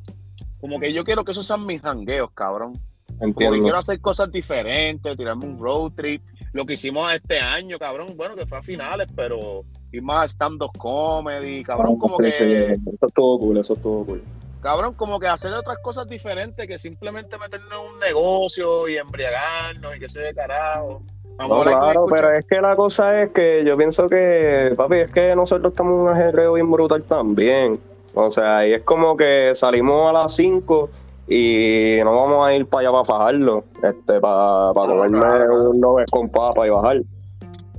Como 0.58 0.80
que 0.80 0.90
yo 0.90 1.04
quiero 1.04 1.22
que 1.22 1.32
esos 1.32 1.46
sean 1.46 1.66
mis 1.66 1.82
jangueos, 1.82 2.30
cabrón. 2.32 2.80
Entiendo. 3.20 3.60
quiero 3.60 3.76
hacer 3.76 4.00
cosas 4.00 4.32
diferentes, 4.32 5.18
tirarme 5.18 5.44
un 5.44 5.58
road 5.58 5.92
trip. 5.92 6.22
Lo 6.54 6.64
que 6.64 6.74
hicimos 6.74 7.12
este 7.12 7.38
año, 7.38 7.78
cabrón, 7.78 8.14
bueno, 8.16 8.36
que 8.36 8.46
fue 8.46 8.56
a 8.56 8.62
finales, 8.62 9.08
pero 9.14 9.66
ir 9.92 10.02
más 10.02 10.30
stand-up 10.30 10.72
comedy, 10.78 11.62
cabrón, 11.62 11.98
como 11.98 12.16
que. 12.16 12.72
Eso 12.72 13.06
es 13.06 13.12
todo 13.12 13.38
cool, 13.38 13.58
eso 13.58 13.74
es 13.74 13.82
todo 13.82 14.06
cool 14.06 14.22
cabrón, 14.62 14.94
como 14.94 15.18
que 15.18 15.26
hacer 15.26 15.52
otras 15.52 15.78
cosas 15.78 16.08
diferentes 16.08 16.66
que 16.66 16.78
simplemente 16.78 17.36
meternos 17.36 17.72
en 17.72 17.94
un 17.94 17.98
negocio 17.98 18.88
y 18.88 18.96
embriagarnos 18.96 19.96
y 19.96 19.98
que 19.98 20.08
se 20.08 20.20
de 20.20 20.34
carajo. 20.34 21.02
no, 21.38 21.62
claro, 21.62 22.06
pero 22.08 22.32
es 22.32 22.46
que 22.46 22.60
la 22.60 22.76
cosa 22.76 23.22
es 23.22 23.30
que 23.32 23.64
yo 23.64 23.76
pienso 23.76 24.08
que, 24.08 24.72
papi, 24.76 24.96
es 25.00 25.12
que 25.12 25.34
nosotros 25.34 25.72
estamos 25.72 25.92
en 25.92 26.00
un 26.00 26.08
ajedreo 26.08 26.54
bien 26.54 26.70
brutal 26.70 27.02
también. 27.02 27.78
O 28.14 28.30
sea, 28.30 28.66
y 28.66 28.74
es 28.74 28.82
como 28.82 29.16
que 29.16 29.52
salimos 29.54 30.08
a 30.08 30.12
las 30.12 30.34
5 30.36 30.88
y 31.28 31.98
no 32.04 32.14
vamos 32.14 32.46
a 32.46 32.54
ir 32.54 32.66
para 32.66 32.88
allá 32.88 32.92
para 32.92 33.04
fajarlo, 33.04 33.64
este, 33.82 34.20
para, 34.20 34.72
para 34.74 34.86
comerme 34.88 35.48
un 35.48 35.80
nove 35.80 36.04
con 36.10 36.28
papa 36.28 36.66
y 36.66 36.70
bajar. 36.70 37.02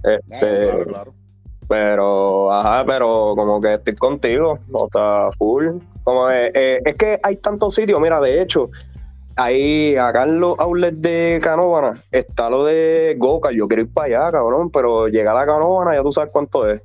Este, 0.04 0.86
Pero, 1.70 2.52
ajá, 2.52 2.84
pero 2.86 3.34
como 3.36 3.62
que 3.62 3.76
estoy 3.76 3.96
contigo, 3.96 4.60
no 4.68 4.86
está 4.86 5.30
full. 5.38 5.78
Como 6.04 6.30
es, 6.30 6.52
eh, 6.54 6.82
es 6.86 6.96
que 6.96 7.20
hay 7.24 7.38
tantos 7.38 7.76
sitios, 7.76 8.00
mira, 8.00 8.20
de 8.20 8.42
hecho, 8.42 8.70
ahí 9.36 9.96
acá 9.96 10.24
en 10.24 10.40
los 10.40 10.60
outlets 10.60 11.02
de 11.02 11.40
Canóvana 11.42 12.02
está 12.12 12.50
lo 12.50 12.66
de 12.66 13.16
Goka. 13.18 13.52
Yo 13.52 13.68
quiero 13.68 13.84
ir 13.84 13.94
para 13.94 14.08
allá, 14.08 14.32
cabrón, 14.32 14.70
pero 14.70 15.08
llegar 15.08 15.38
a 15.38 15.46
Canóvana 15.46 15.96
ya 15.96 16.04
tú 16.04 16.12
sabes 16.12 16.30
cuánto 16.32 16.70
es. 16.70 16.84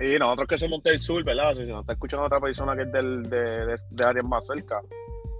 Y 0.00 0.18
nosotros 0.18 0.48
que 0.48 0.58
somos 0.58 0.82
del 0.82 0.98
sur, 0.98 1.22
¿verdad? 1.22 1.54
Si 1.54 1.64
nos 1.64 1.82
está 1.82 1.92
escuchando 1.92 2.26
otra 2.26 2.40
persona 2.40 2.74
que 2.74 2.82
es 2.82 2.92
del, 2.92 3.22
de, 3.24 3.66
de, 3.66 3.76
de 3.90 4.04
áreas 4.04 4.24
más 4.24 4.46
cerca, 4.46 4.80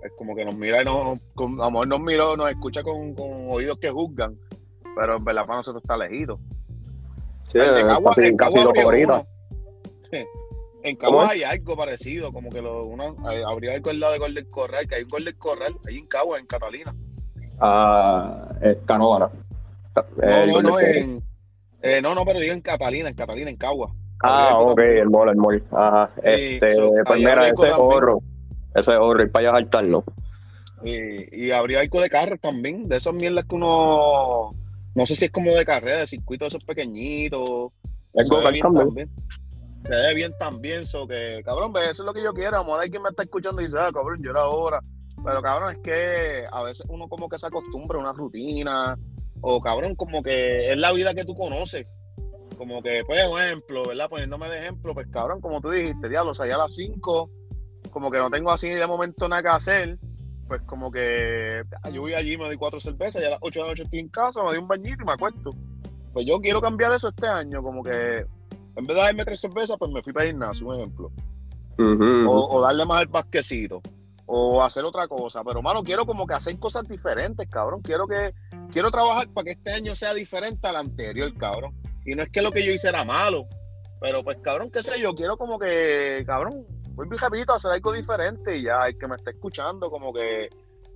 es 0.02 0.12
como 0.16 0.36
que 0.36 0.44
nos 0.44 0.56
mira 0.56 0.82
y 0.82 0.84
nos, 0.84 0.96
a 0.96 1.64
lo 1.64 1.70
mejor 1.70 1.88
nos 1.88 2.00
mira, 2.00 2.36
nos 2.36 2.50
escucha 2.50 2.82
con, 2.82 3.14
con 3.14 3.50
oídos 3.50 3.78
que 3.78 3.90
juzgan, 3.90 4.36
pero 4.96 5.16
en 5.16 5.24
verdad 5.24 5.46
para 5.46 5.58
nosotros 5.58 5.82
está 5.82 5.96
lejido. 5.96 6.38
Sí, 7.48 7.58
el 7.58 7.74
de 7.74 7.86
Cagua, 7.86 8.14
casi, 8.14 8.28
en 8.28 8.36
Cagua 8.36 9.24
En 10.84 10.96
Cagua 10.96 11.30
hay 11.30 11.44
algo 11.44 11.76
parecido, 11.76 12.32
como 12.32 12.50
que 12.50 12.60
lo, 12.60 12.84
uno, 12.84 13.16
habría 13.46 13.74
algo 13.74 13.90
al 13.90 14.00
lado 14.00 14.14
de 14.14 14.18
Golden 14.18 14.50
Corral, 14.50 14.88
que 14.88 14.96
hay 14.96 15.02
un 15.02 15.08
Golden 15.08 15.36
Corral 15.36 15.76
ahí 15.86 15.98
en 15.98 16.06
Cagua, 16.06 16.38
en 16.38 16.46
Catalina. 16.46 16.94
Ah, 17.60 18.48
eh, 18.60 18.78
Canóvana. 18.84 19.30
No, 20.16 20.46
no, 20.46 20.62
no, 20.62 20.80
en, 20.80 21.22
eh, 21.82 22.00
no, 22.02 22.14
no, 22.14 22.24
pero 22.24 22.40
digo 22.40 22.52
en 22.52 22.62
Catalina, 22.62 23.08
en 23.08 23.14
Catalina, 23.14 23.50
en 23.50 23.56
Cagua. 23.56 23.94
Ah, 24.22 24.58
ok, 24.58 24.78
el 24.78 25.10
mall, 25.10 25.28
el 25.28 25.36
mall. 25.36 25.62
Ajá. 25.70 26.10
este, 26.22 26.76
pues 27.06 27.18
mira, 27.18 27.48
ese 27.48 27.68
es 27.68 27.74
oro. 27.76 28.20
Ese 28.74 28.92
es 28.92 28.98
oro, 28.98 29.22
y 29.22 29.28
para 29.28 29.48
allá 29.50 29.58
saltarlo. 29.58 30.04
Y, 30.84 31.44
y 31.46 31.50
habría 31.52 31.80
algo 31.80 32.00
de 32.00 32.10
carros 32.10 32.40
también, 32.40 32.88
de 32.88 32.96
esas 32.96 33.14
mierdas 33.14 33.44
que 33.44 33.54
uno. 33.54 34.54
No 34.94 35.06
sé 35.06 35.14
si 35.14 35.26
es 35.26 35.30
como 35.30 35.52
de 35.52 35.64
carrera, 35.64 35.98
de 35.98 36.06
circuito 36.06 36.46
esos 36.46 36.64
pequeñitos. 36.64 37.72
Es 38.14 38.28
bien 38.50 38.74
también. 38.74 39.10
Se 39.82 39.94
ve 39.94 40.14
bien 40.14 40.32
también, 40.38 40.86
so 40.86 41.06
que, 41.06 41.42
cabrón, 41.44 41.72
ve, 41.72 41.90
eso 41.90 42.02
es 42.02 42.06
lo 42.06 42.14
que 42.14 42.22
yo 42.22 42.32
quiero. 42.32 42.58
Amor, 42.58 42.80
hay 42.80 42.90
quien 42.90 43.02
me 43.02 43.10
está 43.10 43.22
escuchando 43.24 43.60
y 43.60 43.66
dice, 43.66 43.78
ah, 43.78 43.90
cabrón, 43.92 44.22
yo 44.22 44.30
era 44.30 44.42
ahora. 44.42 44.80
Pero 45.24 45.42
cabrón, 45.42 45.72
es 45.72 45.78
que 45.78 46.44
a 46.50 46.62
veces 46.62 46.84
uno 46.88 47.08
como 47.08 47.28
que 47.28 47.38
se 47.38 47.46
acostumbra 47.46 47.98
a 47.98 48.02
una 48.02 48.12
rutina. 48.12 48.98
O 49.40 49.60
cabrón, 49.60 49.94
como 49.96 50.22
que 50.22 50.70
es 50.72 50.78
la 50.78 50.92
vida 50.92 51.14
que 51.14 51.24
tú 51.24 51.34
conoces 51.34 51.86
como 52.62 52.80
que, 52.80 53.02
pues, 53.04 53.26
un 53.28 53.40
ejemplo, 53.40 53.82
¿verdad? 53.84 54.08
Poniéndome 54.08 54.48
de 54.48 54.58
ejemplo, 54.58 54.94
pues 54.94 55.08
cabrón, 55.08 55.40
como 55.40 55.60
tú 55.60 55.70
dijiste, 55.70 56.08
diablo, 56.08 56.32
salí 56.32 56.52
a 56.52 56.58
las 56.58 56.72
5, 56.74 57.28
como 57.90 58.08
que 58.08 58.18
no 58.18 58.30
tengo 58.30 58.52
así 58.52 58.68
de 58.68 58.86
momento 58.86 59.28
nada 59.28 59.42
que 59.42 59.48
hacer, 59.48 59.98
pues 60.46 60.62
como 60.62 60.92
que 60.92 61.62
yo 61.92 62.02
voy 62.02 62.14
allí, 62.14 62.36
me 62.36 62.44
doy 62.44 62.56
cuatro 62.56 62.78
cervezas, 62.78 63.20
y 63.20 63.24
a 63.24 63.30
las 63.30 63.38
8 63.42 63.58
de 63.58 63.64
la 63.64 63.70
noche 63.70 63.82
estoy 63.82 63.98
en 63.98 64.08
casa, 64.10 64.42
me 64.42 64.50
doy 64.50 64.58
un 64.58 64.68
bañito 64.68 65.02
y 65.02 65.06
me 65.06 65.12
acuesto. 65.12 65.50
Pues 66.12 66.24
yo 66.24 66.40
quiero 66.40 66.60
cambiar 66.60 66.92
eso 66.92 67.08
este 67.08 67.26
año, 67.26 67.62
como 67.62 67.82
que 67.82 68.26
en 68.76 68.86
vez 68.86 68.96
de 68.96 69.02
darme 69.02 69.24
tres 69.24 69.40
cervezas, 69.40 69.76
pues 69.78 69.90
me 69.90 70.02
fui 70.02 70.12
para 70.12 70.26
el 70.26 70.32
gimnasio, 70.32 70.66
un 70.66 70.76
ejemplo. 70.76 71.10
o, 71.78 72.60
darle 72.60 72.84
más 72.84 73.02
el 73.02 73.08
basquecito. 73.08 73.82
O 74.26 74.62
hacer 74.62 74.84
otra 74.84 75.08
cosa. 75.08 75.42
Pero, 75.44 75.60
mano, 75.60 75.82
quiero 75.82 76.06
como 76.06 76.26
que 76.26 76.34
hacer 76.34 76.58
cosas 76.58 76.88
diferentes, 76.88 77.50
cabrón. 77.50 77.82
Quiero 77.82 78.06
que 78.06 78.32
quiero 78.70 78.90
trabajar 78.90 79.28
para 79.28 79.44
que 79.44 79.50
este 79.52 79.72
año 79.72 79.94
sea 79.94 80.14
diferente 80.14 80.66
al 80.66 80.76
anterior, 80.76 81.32
cabrón. 81.34 81.74
Y 82.04 82.14
no 82.14 82.22
es 82.22 82.30
que 82.30 82.42
lo 82.42 82.50
que 82.50 82.64
yo 82.64 82.72
hice 82.72 82.88
era 82.88 83.04
malo, 83.04 83.46
pero 84.00 84.24
pues 84.24 84.38
cabrón, 84.42 84.70
qué 84.70 84.82
sé 84.82 84.98
yo, 85.00 85.14
quiero 85.14 85.36
como 85.36 85.58
que, 85.58 86.24
cabrón, 86.26 86.66
voy 86.94 87.06
muy 87.06 87.16
rapidito 87.16 87.52
a 87.52 87.56
hacer 87.56 87.70
algo 87.70 87.92
diferente 87.92 88.56
y 88.56 88.62
ya 88.62 88.86
el 88.86 88.98
que 88.98 89.06
me 89.06 89.14
está 89.14 89.30
escuchando, 89.30 89.90
como 89.90 90.12
que, 90.12 90.48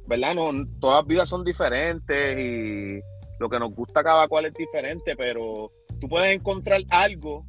¿verdad? 0.07 0.35
No, 0.35 0.51
todas 0.81 1.03
las 1.03 1.07
vidas 1.07 1.29
son 1.29 1.45
diferentes 1.45 2.39
y 2.39 3.01
lo 3.39 3.49
que 3.49 3.61
nos 3.61 3.73
gusta 3.73 4.03
cada 4.03 4.27
cual 4.27 4.47
es 4.47 4.55
diferente, 4.55 5.15
pero 5.15 5.71
tú 6.01 6.09
puedes 6.09 6.35
encontrar 6.35 6.81
algo 6.91 7.45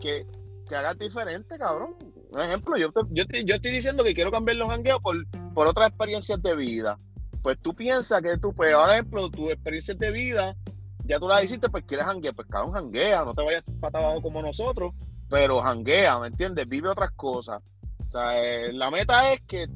que, 0.00 0.26
que 0.68 0.76
hagas 0.76 0.98
diferente, 0.98 1.58
cabrón. 1.58 1.96
Un 2.30 2.40
ejemplo, 2.40 2.76
yo, 2.76 2.90
estoy 3.14 3.70
diciendo 3.70 4.02
que 4.02 4.14
quiero 4.14 4.30
cambiar 4.30 4.56
los 4.56 4.68
jangueos 4.68 5.00
por, 5.00 5.16
por 5.54 5.66
otras 5.66 5.88
experiencias 5.88 6.42
de 6.42 6.56
vida. 6.56 6.98
Pues 7.42 7.58
tú 7.60 7.74
piensas 7.74 8.22
que 8.22 8.36
tú, 8.38 8.52
pues, 8.54 8.74
por 8.74 8.90
ejemplo, 8.90 9.30
tus 9.30 9.50
experiencias 9.50 9.98
de 9.98 10.10
vida 10.10 10.56
ya 11.04 11.18
tú 11.18 11.28
la 11.28 11.42
hiciste, 11.42 11.68
pues 11.68 11.84
quieres 11.84 12.06
janguear, 12.06 12.34
pues 12.34 12.48
cabrón, 12.48 12.72
janguea, 12.72 13.24
no 13.24 13.34
te 13.34 13.44
vayas 13.44 13.62
para 13.78 13.98
abajo 13.98 14.22
como 14.22 14.40
nosotros, 14.40 14.94
pero 15.28 15.60
janguea, 15.60 16.18
¿me 16.18 16.28
entiendes? 16.28 16.68
Vive 16.68 16.88
otras 16.88 17.10
cosas. 17.12 17.62
O 18.06 18.10
sea, 18.10 18.42
eh, 18.42 18.72
la 18.72 18.90
meta 18.90 19.32
es 19.32 19.40
que, 19.42 19.66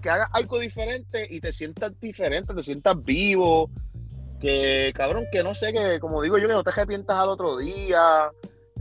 que 0.00 0.10
hagas 0.10 0.28
algo 0.32 0.58
diferente 0.60 1.26
y 1.28 1.40
te 1.40 1.52
sientas 1.52 1.98
diferente, 2.00 2.54
te 2.54 2.62
sientas 2.62 3.02
vivo, 3.02 3.70
que 4.40 4.92
cabrón, 4.94 5.26
que 5.32 5.42
no 5.42 5.54
sé, 5.54 5.72
que 5.72 5.98
como 5.98 6.22
digo 6.22 6.38
yo, 6.38 6.46
que 6.46 6.54
no 6.54 6.64
te 6.64 6.70
arrepientas 6.70 7.16
al 7.16 7.30
otro 7.30 7.56
día, 7.56 8.30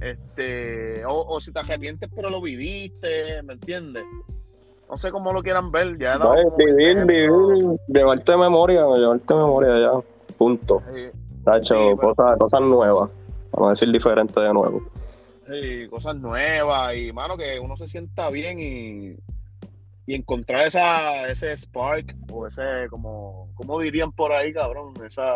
este, 0.02 1.04
o, 1.06 1.40
si 1.40 1.52
te 1.52 1.60
arrepientes 1.60 2.10
pero 2.16 2.30
lo 2.30 2.42
viviste, 2.42 3.42
¿me 3.44 3.54
entiendes? 3.54 4.04
No 4.90 4.98
sé 4.98 5.12
cómo 5.12 5.34
lo 5.34 5.42
quieran 5.42 5.72
ver, 5.72 5.98
ya 5.98 6.18
no, 6.18 6.34
vivir, 6.58 7.06
vivir, 7.06 7.30
llevarte 7.88 8.38
memoria, 8.38 8.86
llevarte 8.96 9.34
memoria 9.34 9.80
ya, 9.80 9.92
punto. 10.38 10.82
Hecho 11.56 11.98
cosas, 11.98 12.38
cosas 12.38 12.62
nuevas, 12.62 13.10
vamos 13.52 13.68
a 13.68 13.70
decir 13.72 13.92
diferente 13.92 14.40
de 14.40 14.54
nuevo. 14.54 14.82
Sí, 15.48 15.88
cosas 15.90 16.16
nuevas 16.16 16.96
y, 16.96 17.12
mano, 17.12 17.38
que 17.38 17.60
uno 17.60 17.76
se 17.76 17.88
sienta 17.88 18.30
bien 18.30 18.60
y, 18.60 19.18
y 20.06 20.16
encontrar 20.16 20.68
esa, 20.68 21.28
ese 21.28 21.56
spark 21.56 22.16
o 22.32 22.48
ese, 22.48 22.88
como, 22.90 23.50
como 23.56 23.80
dirían 23.80 24.12
por 24.12 24.32
ahí, 24.32 24.54
cabrón, 24.54 24.94
esa, 25.06 25.34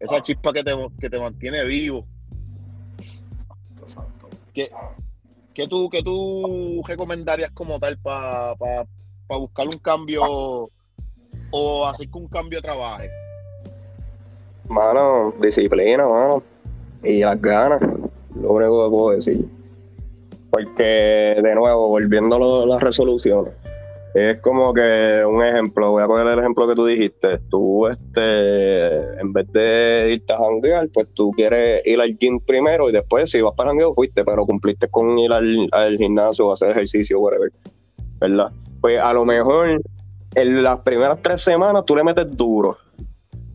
esa 0.00 0.22
chispa 0.22 0.52
que 0.52 0.64
te, 0.64 0.72
que 1.00 1.10
te 1.10 1.18
mantiene 1.18 1.64
vivo. 1.64 2.06
¿Qué, 4.56 4.70
qué, 5.52 5.68
tú, 5.68 5.90
qué 5.90 6.02
tú 6.02 6.82
recomendarías 6.88 7.50
como 7.50 7.78
tal 7.78 7.98
para 7.98 8.54
pa, 8.56 9.36
buscar 9.36 9.66
un 9.66 9.78
cambio 9.80 10.70
o 11.50 11.86
hacer 11.86 12.08
que 12.08 12.16
un 12.16 12.26
cambio 12.26 12.62
trabaje? 12.62 13.10
Mano, 14.66 15.34
disciplina, 15.42 16.08
mano. 16.08 16.42
Y 17.02 17.20
las 17.20 17.38
ganas, 17.42 17.82
lo 18.34 18.52
único 18.52 18.84
que 18.84 18.96
puedo 18.96 19.10
decir. 19.10 19.46
Porque, 20.48 21.38
de 21.42 21.54
nuevo, 21.54 21.88
volviendo 21.88 22.62
a 22.62 22.66
las 22.66 22.82
resoluciones, 22.82 23.52
es 24.16 24.40
como 24.40 24.72
que 24.72 25.22
un 25.26 25.42
ejemplo, 25.42 25.90
voy 25.90 26.02
a 26.02 26.06
poner 26.06 26.26
el 26.26 26.38
ejemplo 26.38 26.66
que 26.66 26.74
tú 26.74 26.86
dijiste. 26.86 27.38
Tú, 27.50 27.86
este, 27.86 29.20
en 29.20 29.32
vez 29.32 29.50
de 29.52 30.08
irte 30.14 30.32
a 30.32 30.38
janguear, 30.38 30.88
pues 30.92 31.08
tú 31.14 31.32
quieres 31.32 31.86
ir 31.86 32.00
al 32.00 32.16
gym 32.16 32.40
primero 32.40 32.88
y 32.88 32.92
después, 32.92 33.30
si 33.30 33.40
vas 33.42 33.54
para 33.54 33.70
jangueo, 33.70 33.94
fuiste, 33.94 34.24
pero 34.24 34.46
cumpliste 34.46 34.88
con 34.88 35.18
ir 35.18 35.32
al, 35.32 35.68
al 35.72 35.96
gimnasio 35.98 36.46
o 36.46 36.52
hacer 36.52 36.70
ejercicio, 36.70 37.20
whatever. 37.20 37.52
¿Verdad? 38.18 38.50
Pues 38.80 39.00
a 39.00 39.12
lo 39.12 39.24
mejor 39.24 39.82
en 40.34 40.62
las 40.62 40.80
primeras 40.80 41.20
tres 41.20 41.42
semanas 41.42 41.84
tú 41.84 41.94
le 41.94 42.04
metes 42.04 42.34
duro 42.36 42.78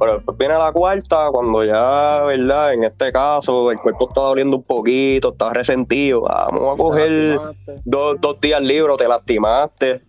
pero 0.02 0.16
después 0.16 0.36
viene 0.36 0.56
la 0.56 0.72
cuarta, 0.72 1.30
cuando 1.32 1.64
ya, 1.64 2.24
¿verdad? 2.24 2.74
En 2.74 2.86
este 2.86 3.12
caso, 3.12 3.70
el 3.70 3.78
cuerpo 3.78 4.08
está 4.10 4.22
doliendo 4.22 4.58
un 4.58 4.64
poquito, 4.64 5.30
está 5.30 5.52
resentido. 5.52 6.22
Vamos 6.22 6.74
a 6.74 6.82
coger 6.82 7.38
dos, 7.86 8.42
días 8.42 8.64
libres, 8.64 8.98
te 8.98 9.08
lastimaste. 9.08 10.02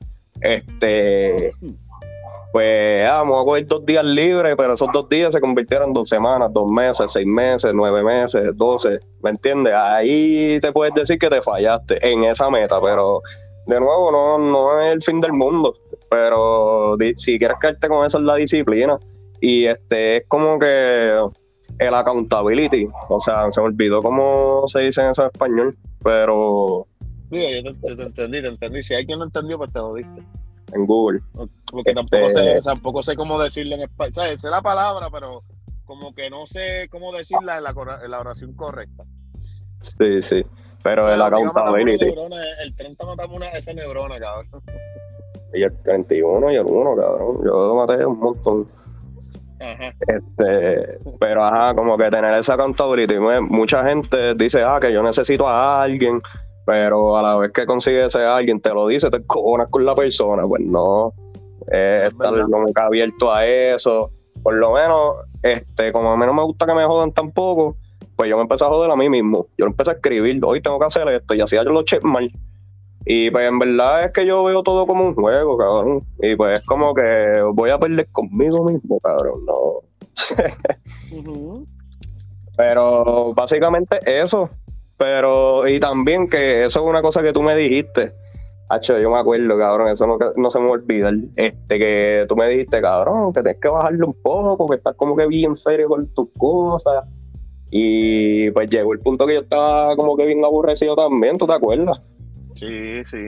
Este. 0.43 1.53
Pues 2.53 3.09
vamos 3.09 3.41
a 3.41 3.45
coger 3.47 3.67
dos 3.67 3.87
días 3.87 4.05
libres, 4.05 4.55
pero 4.59 4.75
esos 4.75 4.89
dos 4.93 5.09
días 5.09 5.33
se 5.33 5.41
convirtieron 5.41 5.89
en 5.89 5.95
dos 5.95 6.11
semanas, 6.11 6.53
dos 6.53 6.71
meses, 6.71 7.11
seis 7.11 7.27
meses, 7.27 7.73
nueve 7.75 8.03
meses, 8.03 8.51
doce. 8.55 8.99
¿Me 9.23 9.31
entiendes? 9.31 9.73
Ahí 9.73 10.59
te 10.61 10.71
puedes 10.71 10.93
decir 10.93 11.19
que 11.19 11.31
te 11.31 11.41
fallaste 11.41 12.07
en 12.07 12.25
esa 12.25 12.51
meta, 12.51 12.79
pero 12.79 13.23
de 13.65 13.81
nuevo, 13.81 14.13
no, 14.13 14.39
no 14.39 14.81
es 14.83 14.93
el 14.93 15.03
fin 15.03 15.19
del 15.23 15.33
mundo. 15.33 15.75
Pero 16.11 16.99
si 17.17 17.39
quieres 17.39 17.57
caerte 17.59 17.89
con 17.89 18.05
eso 18.05 18.19
en 18.19 18.27
la 18.27 18.35
disciplina 18.35 18.99
y 19.41 19.65
este 19.65 20.19
es 20.19 20.25
como 20.29 20.59
que 20.59 21.19
el 21.79 21.95
accountability, 21.95 22.87
o 23.09 23.19
sea, 23.19 23.51
se 23.51 23.61
me 23.61 23.69
olvidó 23.69 24.03
cómo 24.03 24.65
se 24.67 24.81
dice 24.81 25.09
eso 25.09 25.23
en 25.23 25.29
español, 25.29 25.77
pero... 26.05 26.87
Sí, 27.33 27.65
yo 27.65 27.75
te, 27.75 28.03
entendí, 28.03 28.43
te 28.43 28.49
entendí. 28.49 28.83
Si 28.83 28.93
hay 28.93 29.07
quien 29.07 29.19
no 29.19 29.25
entendió, 29.25 29.57
pues 29.57 29.73
te 29.73 29.81
jodiste. 29.81 30.23
En 30.75 30.87
Google. 30.87 31.21
Porque 31.71 31.95
tampoco, 31.95 32.29
sé, 32.29 32.53
este 32.53 32.63
tampoco 32.63 33.03
sé 33.03 33.17
cómo 33.17 33.43
decirlo 33.43 33.75
en 33.75 33.83
español. 33.83 34.11
O 34.11 34.15
sea, 34.15 34.37
sé 34.37 34.51
la 34.51 34.61
palabra, 34.61 35.09
pero 35.11 35.43
como 35.87 36.15
que 36.15 36.29
no 36.29 36.47
sé 36.47 36.89
cómo 36.91 37.11
decirla 37.11 37.57
en 37.57 37.65
la, 37.65 37.75
en 38.05 38.11
la 38.11 38.21
oración 38.21 38.53
correcta. 38.53 39.05
Sí, 39.81 40.21
sí. 40.21 40.45
Pero 40.83 41.11
el 41.11 41.23
accountability. 41.23 42.15
el 42.63 42.77
30 42.77 43.07
matamos 43.07 43.37
una, 43.37 43.49
esa 43.49 43.73
neurona, 43.73 44.19
cabrón. 44.19 44.49
Y 45.55 45.63
el 45.63 45.83
31 45.83 46.53
y 46.53 46.57
el 46.57 46.67
1, 46.67 46.97
cabrón. 46.97 47.39
Yo 47.47 47.75
maté 47.75 48.05
un 48.05 48.19
montón. 48.19 48.69
Este, 49.59 50.99
pero 51.21 51.45
ajá, 51.45 51.75
como 51.75 51.97
que 51.97 52.11
tener 52.11 52.35
esa 52.35 52.55
accountability. 52.55 53.15
Mucha 53.19 53.85
gente 53.85 54.35
dice, 54.35 54.63
ah, 54.63 54.79
que 54.81 54.93
yo 54.93 55.03
necesito 55.03 55.49
a 55.49 55.83
alguien, 55.83 56.21
pero 56.65 57.17
a 57.17 57.23
la 57.23 57.37
vez 57.37 57.53
que 57.53 57.67
consigue 57.67 58.07
ese 58.07 58.25
alguien, 58.25 58.61
te 58.61 58.73
lo 58.73 58.87
dice, 58.87 59.11
te 59.11 59.25
cojonas 59.25 59.69
con 59.69 59.85
la 59.85 59.95
persona. 59.95 60.47
Pues 60.47 60.63
no, 60.65 61.13
es 61.69 62.05
estar 62.13 62.33
nunca 62.49 62.87
abierto 62.87 63.33
a 63.33 63.47
eso. 63.47 64.11
Por 64.43 64.55
lo 64.55 64.73
menos, 64.73 65.17
este, 65.43 65.93
como 65.93 66.13
a 66.13 66.17
mí 66.17 66.27
no 66.27 66.35
me 66.35 66.43
gusta 66.43 66.67
que 66.67 66.75
me 66.75 66.85
jodan 66.85 67.13
tampoco, 67.13 67.77
pues 68.17 68.29
yo 68.31 68.37
me 68.37 68.43
empecé 68.43 68.65
a 68.65 68.69
joder 68.69 68.91
a 68.91 68.97
mí 68.97 69.09
mismo. 69.09 69.47
Yo 69.59 69.67
empecé 69.67 69.91
a 69.91 69.95
escribir, 69.95 70.41
hoy 70.45 70.61
tengo 70.61 70.79
que 70.79 70.87
hacer 70.87 71.07
esto, 71.09 71.35
y 71.35 71.41
hacía 71.41 71.65
yo 71.65 71.71
los 71.71 71.85
checks 71.85 72.05
mal. 72.05 72.31
Y 73.05 73.31
pues 73.31 73.49
en 73.49 73.59
verdad 73.59 74.05
es 74.05 74.13
que 74.13 74.25
yo 74.25 74.45
veo 74.45 74.63
todo 74.63 74.87
como 74.87 75.05
un 75.05 75.15
juego, 75.15 75.59
cabrón. 75.59 76.07
Y 76.21 76.37
pues 76.37 76.61
es 76.61 76.67
como 76.67 76.95
que 76.95 77.43
voy 77.53 77.71
a 77.71 77.79
perder 77.79 78.09
conmigo 78.13 78.65
mismo, 78.65 79.01
cabrón, 79.01 79.45
no. 79.45 79.81
Pero 82.57 83.35
básicamente 83.35 83.99
eso. 84.07 84.51
Pero, 84.97 85.67
y 85.67 85.81
también 85.81 86.29
que 86.29 86.65
eso 86.65 86.81
es 86.81 86.87
una 86.87 87.03
cosa 87.03 87.23
que 87.23 87.33
tú 87.33 87.43
me 87.43 87.57
dijiste. 87.57 88.13
Hacho, 88.69 88.99
yo 88.99 89.11
me 89.11 89.19
acuerdo, 89.19 89.59
cabrón, 89.59 89.89
eso 89.89 90.07
no, 90.07 90.17
no 90.37 90.51
se 90.51 90.61
me 90.61 90.71
olvida. 90.71 91.11
Este, 91.37 91.79
que 91.79 92.25
tú 92.29 92.37
me 92.37 92.49
dijiste, 92.49 92.81
cabrón, 92.81 93.33
que 93.33 93.43
tienes 93.43 93.61
que 93.61 93.69
bajarle 93.69 94.05
un 94.05 94.15
poco, 94.23 94.67
que 94.69 94.77
estás 94.77 94.97
como 94.97 95.17
que 95.17 95.27
bien 95.27 95.57
serio 95.57 95.89
con 95.89 96.07
tus 96.15 96.29
cosas. 96.39 97.05
Y 97.71 98.51
pues 98.51 98.71
llegó 98.71 98.93
el 98.93 99.01
punto 99.01 99.27
que 99.27 99.35
yo 99.35 99.41
estaba 99.41 99.97
como 99.97 100.17
que 100.17 100.27
bien 100.27 100.45
aborrecido 100.45 100.95
también, 100.95 101.39
¿tú 101.39 101.47
te 101.47 101.55
acuerdas? 101.55 102.01
Sí, 102.55 103.05
sí. 103.05 103.19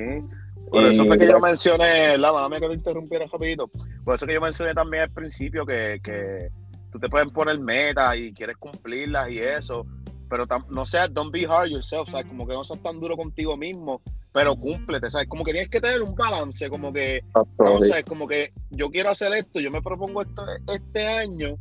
Por 0.71 0.85
eso 0.85 1.05
fue 1.07 1.19
que 1.19 1.27
yo 1.27 1.39
mencioné, 1.41 2.19
la 2.19 2.33
dame 2.33 2.61
que 2.61 2.69
te 2.69 2.75
interrumpiera 2.75 3.27
rapidito. 3.31 3.71
Por 4.05 4.17
eso 4.17 4.27
que 4.27 4.35
yo 4.35 4.41
mencioné 4.41 4.75
también 4.75 5.05
al 5.05 5.11
principio 5.11 5.65
que, 5.65 6.01
que 6.03 6.49
tú 6.91 6.99
te 6.99 7.09
puedes 7.09 7.31
poner 7.31 7.59
metas 7.59 8.17
y 8.17 8.33
quieres 8.33 8.57
cumplirlas 8.57 9.31
y 9.31 9.39
eso, 9.39 9.87
pero 10.35 10.49
no 10.69 10.85
seas, 10.85 11.15
don't 11.15 11.33
be 11.33 11.47
hard 11.47 11.69
yourself, 11.69 12.09
¿sabes? 12.09 12.27
Como 12.27 12.45
que 12.45 12.55
no 12.55 12.65
seas 12.65 12.83
tan 12.83 12.99
duro 12.99 13.17
contigo 13.17 13.57
mismo, 13.57 14.01
pero 14.33 14.57
cúmplete, 14.57 15.09
¿sabes? 15.09 15.29
Como 15.29 15.45
que 15.45 15.53
tienes 15.53 15.71
que 15.71 15.81
tener 15.81 16.03
un 16.03 16.17
balance, 16.17 16.69
como 16.69 16.93
que, 16.93 17.21
no, 17.57 17.79
¿sabes? 17.85 18.05
Como 18.05 18.27
que 18.27 18.53
yo 18.71 18.91
quiero 18.91 19.11
hacer 19.11 19.33
esto, 19.33 19.61
yo 19.61 19.71
me 19.71 19.81
propongo 19.81 20.23
esto 20.23 20.45
este 20.73 21.07
año, 21.07 21.57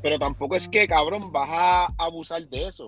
pero 0.00 0.18
tampoco 0.18 0.56
es 0.56 0.66
que, 0.66 0.88
cabrón, 0.88 1.30
vas 1.30 1.48
a 1.50 1.88
abusar 1.98 2.42
de 2.48 2.68
eso. 2.68 2.86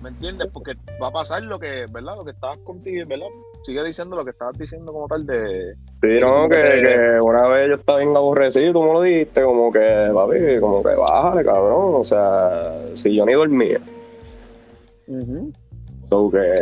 ¿Me 0.00 0.08
entiendes? 0.08 0.48
Porque 0.50 0.76
va 1.02 1.08
a 1.08 1.12
pasar 1.12 1.42
lo 1.42 1.58
que, 1.58 1.84
¿verdad? 1.92 2.16
Lo 2.16 2.24
que 2.24 2.30
estabas 2.30 2.56
contigo, 2.60 3.04
¿verdad? 3.06 3.26
Sigue 3.66 3.84
diciendo 3.84 4.16
lo 4.16 4.24
que 4.24 4.30
estabas 4.30 4.56
diciendo 4.56 4.94
como 4.94 5.08
tal 5.08 5.26
de... 5.26 5.74
Sí, 5.90 6.08
no, 6.22 6.48
que, 6.48 7.18
una 7.20 7.48
vez 7.48 7.68
yo 7.68 7.74
estaba 7.74 7.98
bien 7.98 8.16
aborrecido, 8.16 8.72
tú 8.72 8.82
me 8.82 8.92
lo 8.94 9.02
dijiste, 9.02 9.42
como 9.42 9.70
que, 9.70 10.10
papi, 10.14 10.58
como 10.58 10.82
que 10.82 10.94
bájale, 10.94 11.44
cabrón. 11.44 11.96
O 11.96 12.04
sea, 12.04 12.72
si 12.94 13.14
yo 13.14 13.26
ni 13.26 13.34
dormía. 13.34 13.78
Uh 15.08 15.52
So 16.08 16.30
que... 16.30 16.54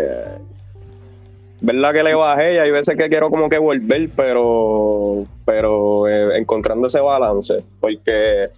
¿Verdad 1.60 1.92
que 1.92 2.02
le 2.02 2.14
bajé? 2.14 2.54
Y 2.54 2.58
hay 2.58 2.70
veces 2.70 2.96
que 2.96 3.08
quiero 3.08 3.30
como 3.30 3.48
que 3.48 3.58
volver, 3.58 4.10
pero... 4.14 5.24
Pero 5.44 6.08
eh, 6.08 6.38
encontrando 6.38 6.86
ese 6.86 7.00
balance. 7.00 7.64
Porque 7.80 8.50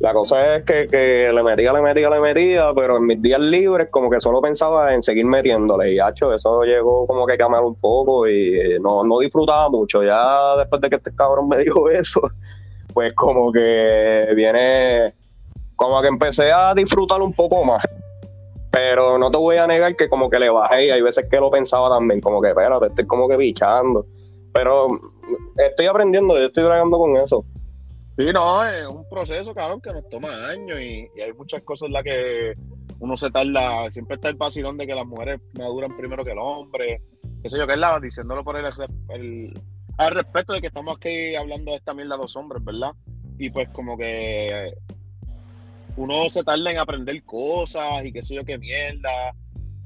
la 0.00 0.14
cosa 0.14 0.56
es 0.56 0.64
que, 0.64 1.30
le 1.32 1.42
metía, 1.42 1.72
le 1.72 1.82
metía, 1.82 2.08
le 2.08 2.20
metía, 2.20 2.72
pero 2.74 2.96
en 2.96 3.06
mis 3.06 3.20
días 3.20 3.38
libres 3.38 3.88
como 3.90 4.08
que 4.10 4.18
solo 4.18 4.40
pensaba 4.40 4.94
en 4.94 5.02
seguir 5.02 5.26
metiéndole. 5.26 5.92
Y 5.92 5.98
hacho, 5.98 6.32
eso 6.32 6.62
llegó 6.62 7.06
como 7.06 7.26
que 7.26 7.34
a 7.34 7.38
cambiar 7.38 7.62
un 7.64 7.74
poco 7.74 8.26
y 8.26 8.78
no, 8.80 9.04
no 9.04 9.18
disfrutaba 9.18 9.68
mucho. 9.68 10.02
Ya 10.02 10.56
después 10.56 10.80
de 10.80 10.88
que 10.88 10.96
este 10.96 11.14
cabrón 11.14 11.48
me 11.48 11.58
dijo 11.64 11.90
eso, 11.90 12.22
pues 12.94 13.12
como 13.12 13.52
que 13.52 14.32
viene, 14.34 15.14
como 15.76 16.00
que 16.00 16.08
empecé 16.08 16.50
a 16.50 16.72
disfrutar 16.74 17.20
un 17.20 17.34
poco 17.34 17.62
más. 17.64 17.82
Pero 18.70 19.18
no 19.18 19.30
te 19.30 19.36
voy 19.36 19.56
a 19.56 19.66
negar 19.66 19.96
que 19.96 20.08
como 20.08 20.30
que 20.30 20.38
le 20.38 20.48
bajé 20.48 20.86
y 20.86 20.90
hay 20.90 21.02
veces 21.02 21.26
que 21.28 21.40
lo 21.40 21.50
pensaba 21.50 21.88
también, 21.88 22.20
como 22.20 22.40
que 22.40 22.50
espérate, 22.50 22.86
estoy 22.86 23.06
como 23.06 23.28
que 23.28 23.36
bichando. 23.36 24.06
Pero 24.52 24.88
estoy 25.56 25.86
aprendiendo, 25.86 26.38
yo 26.38 26.46
estoy 26.46 26.64
bregando 26.64 26.98
con 26.98 27.16
eso. 27.16 27.44
Sí, 28.16 28.26
no, 28.32 28.64
es 28.66 28.86
un 28.86 29.08
proceso, 29.08 29.54
cabrón, 29.54 29.80
que 29.80 29.92
nos 29.92 30.08
toma 30.08 30.48
años 30.48 30.78
y, 30.80 31.08
hay 31.20 31.32
muchas 31.36 31.62
cosas 31.62 31.86
en 31.86 31.94
las 31.94 32.04
que 32.04 32.54
uno 32.98 33.16
se 33.16 33.30
tarda, 33.30 33.90
siempre 33.90 34.16
está 34.16 34.28
el 34.28 34.34
vacilón 34.34 34.76
de 34.76 34.86
que 34.86 34.94
las 34.94 35.06
mujeres 35.06 35.40
maduran 35.58 35.96
primero 35.96 36.22
que 36.22 36.32
el 36.32 36.38
hombre, 36.38 37.02
qué 37.42 37.50
sé 37.50 37.56
yo, 37.56 37.66
que 37.66 37.72
es 37.72 37.78
la, 37.78 37.98
diciéndolo 37.98 38.44
por 38.44 38.56
el, 38.56 39.54
al 39.96 40.14
respecto 40.14 40.52
de 40.52 40.60
que 40.60 40.66
estamos 40.66 40.96
aquí 40.96 41.34
hablando 41.34 41.70
de 41.70 41.78
esta 41.78 41.94
mierda 41.94 42.16
dos 42.16 42.36
hombres, 42.36 42.62
¿verdad? 42.62 42.92
Y 43.38 43.48
pues 43.50 43.68
como 43.70 43.96
que 43.96 44.74
uno 45.96 46.30
se 46.30 46.42
tarda 46.42 46.70
en 46.70 46.78
aprender 46.78 47.22
cosas 47.24 48.04
y 48.04 48.12
qué 48.12 48.22
sé 48.22 48.34
yo, 48.34 48.44
qué 48.44 48.58
mierda, 48.58 49.32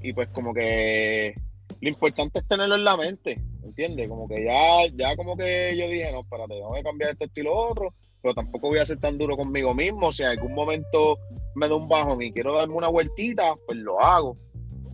y 0.00 0.12
pues 0.12 0.28
como 0.28 0.52
que 0.52 1.34
lo 1.80 1.88
importante 1.88 2.38
es 2.38 2.46
tenerlo 2.46 2.74
en 2.74 2.84
la 2.84 2.96
mente, 2.96 3.42
¿entiendes? 3.62 4.08
Como 4.08 4.28
que 4.28 4.44
ya, 4.44 4.86
ya 4.94 5.16
como 5.16 5.36
que 5.36 5.76
yo 5.76 5.88
dije, 5.88 6.12
no, 6.12 6.20
espérate, 6.20 6.54
tengo 6.54 6.74
que 6.74 6.82
cambiar 6.82 7.10
este 7.10 7.24
estilo 7.24 7.56
otro, 7.56 7.94
pero 8.22 8.34
tampoco 8.34 8.68
voy 8.68 8.78
a 8.78 8.86
ser 8.86 8.98
tan 8.98 9.18
duro 9.18 9.36
conmigo 9.36 9.74
mismo. 9.74 10.12
Si 10.12 10.22
en 10.22 10.28
algún 10.28 10.54
momento 10.54 11.18
me 11.54 11.68
da 11.68 11.74
un 11.74 11.88
bajón 11.88 12.22
y 12.22 12.32
quiero 12.32 12.54
darme 12.54 12.74
una 12.74 12.88
vueltita, 12.88 13.54
pues 13.66 13.78
lo 13.78 14.00
hago. 14.00 14.36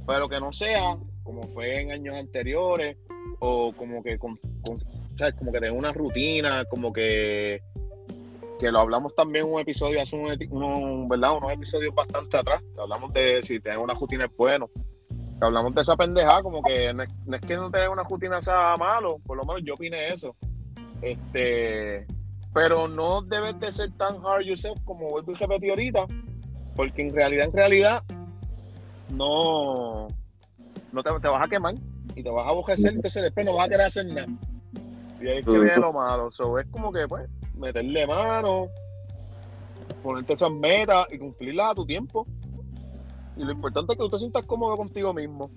Pero 0.06 0.28
que 0.28 0.40
no 0.40 0.52
sea 0.52 0.98
como 1.22 1.42
fue 1.54 1.80
en 1.80 1.92
años 1.92 2.16
anteriores 2.16 2.96
o 3.38 3.72
como 3.72 4.02
que 4.02 4.18
con, 4.18 4.38
¿sabes? 5.16 5.34
como 5.34 5.52
que 5.52 5.60
tenga 5.60 5.72
una 5.72 5.92
rutina, 5.92 6.64
como 6.64 6.92
que 6.92 7.60
que 8.60 8.70
lo 8.70 8.80
hablamos 8.80 9.14
también 9.14 9.46
un 9.50 9.58
episodio 9.58 10.02
hace 10.02 10.14
un, 10.14 11.08
¿verdad? 11.08 11.36
unos 11.38 11.52
episodios 11.52 11.94
bastante 11.94 12.36
atrás, 12.36 12.62
hablamos 12.78 13.10
de 13.14 13.42
si 13.42 13.58
tener 13.58 13.78
una 13.78 13.94
rutina 13.94 14.26
es 14.26 14.36
bueno. 14.36 14.68
hablamos 15.40 15.74
de 15.74 15.80
esa 15.80 15.96
pendejada, 15.96 16.42
como 16.42 16.62
que 16.62 16.92
no 16.92 17.02
es, 17.02 17.40
que 17.40 17.56
no 17.56 17.70
tener 17.70 17.88
una 17.88 18.02
rutina 18.02 18.42
sea 18.42 18.74
malo, 18.78 19.18
por 19.24 19.38
lo 19.38 19.44
menos 19.46 19.62
yo 19.64 19.74
opine 19.74 20.12
eso. 20.12 20.36
Este, 21.00 22.06
pero 22.52 22.86
no 22.86 23.22
debes 23.22 23.58
de 23.58 23.72
ser 23.72 23.92
tan 23.96 24.16
hard 24.22 24.42
yourself 24.42 24.78
como 24.84 25.08
vuelvo 25.08 25.32
a 25.32 25.38
repetir 25.38 25.70
ahorita, 25.70 26.06
porque 26.76 27.00
en 27.00 27.14
realidad, 27.14 27.46
en 27.46 27.52
realidad, 27.54 28.02
no, 29.10 30.06
no 30.92 31.02
te, 31.02 31.28
vas 31.28 31.46
a 31.46 31.48
quemar 31.48 31.74
y 32.14 32.22
te 32.22 32.28
vas 32.28 32.44
a 32.44 32.50
aborrecer, 32.50 32.92
entonces 32.92 33.22
después 33.22 33.46
no 33.46 33.54
vas 33.54 33.66
a 33.66 33.70
querer 33.70 33.86
hacer 33.86 34.04
nada. 34.04 34.28
Y 35.18 35.28
ahí 35.28 35.38
es 35.38 35.44
que 35.46 35.58
viene 35.58 35.76
lo 35.76 35.92
malo. 35.92 36.30
So, 36.30 36.58
es 36.58 36.66
como 36.68 36.92
que, 36.92 37.06
pues, 37.06 37.28
meterle 37.60 38.06
mano, 38.06 38.68
ponerte 40.02 40.32
esas 40.32 40.50
metas 40.50 41.06
y 41.12 41.18
cumplirlas 41.18 41.72
a 41.72 41.74
tu 41.74 41.86
tiempo. 41.86 42.26
Y 43.36 43.44
lo 43.44 43.52
importante 43.52 43.92
es 43.92 43.98
que 43.98 44.04
tú 44.04 44.10
te 44.10 44.18
sientas 44.18 44.44
cómodo 44.44 44.76
contigo 44.76 45.14
mismo. 45.14 45.50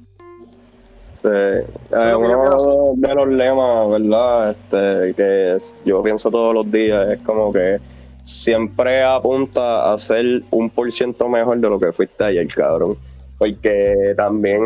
Sí, 1.21 1.29
es 1.29 2.15
uno 2.15 2.93
de 2.97 3.15
los 3.15 3.27
lemas, 3.29 3.89
¿verdad? 3.89 4.51
Este, 4.51 5.13
que 5.15 5.57
yo 5.85 6.03
pienso 6.03 6.29
todos 6.29 6.53
los 6.53 6.69
días, 6.69 7.11
es 7.11 7.21
como 7.21 7.51
que 7.51 7.79
siempre 8.23 9.03
apunta 9.03 9.93
a 9.93 9.97
ser 9.97 10.43
un 10.51 10.69
por 10.69 10.91
ciento 10.91 11.29
mejor 11.29 11.59
de 11.59 11.69
lo 11.69 11.79
que 11.79 11.93
fuiste 11.93 12.25
ayer, 12.25 12.47
cabrón. 12.47 12.97
Porque 13.37 14.13
también, 14.15 14.61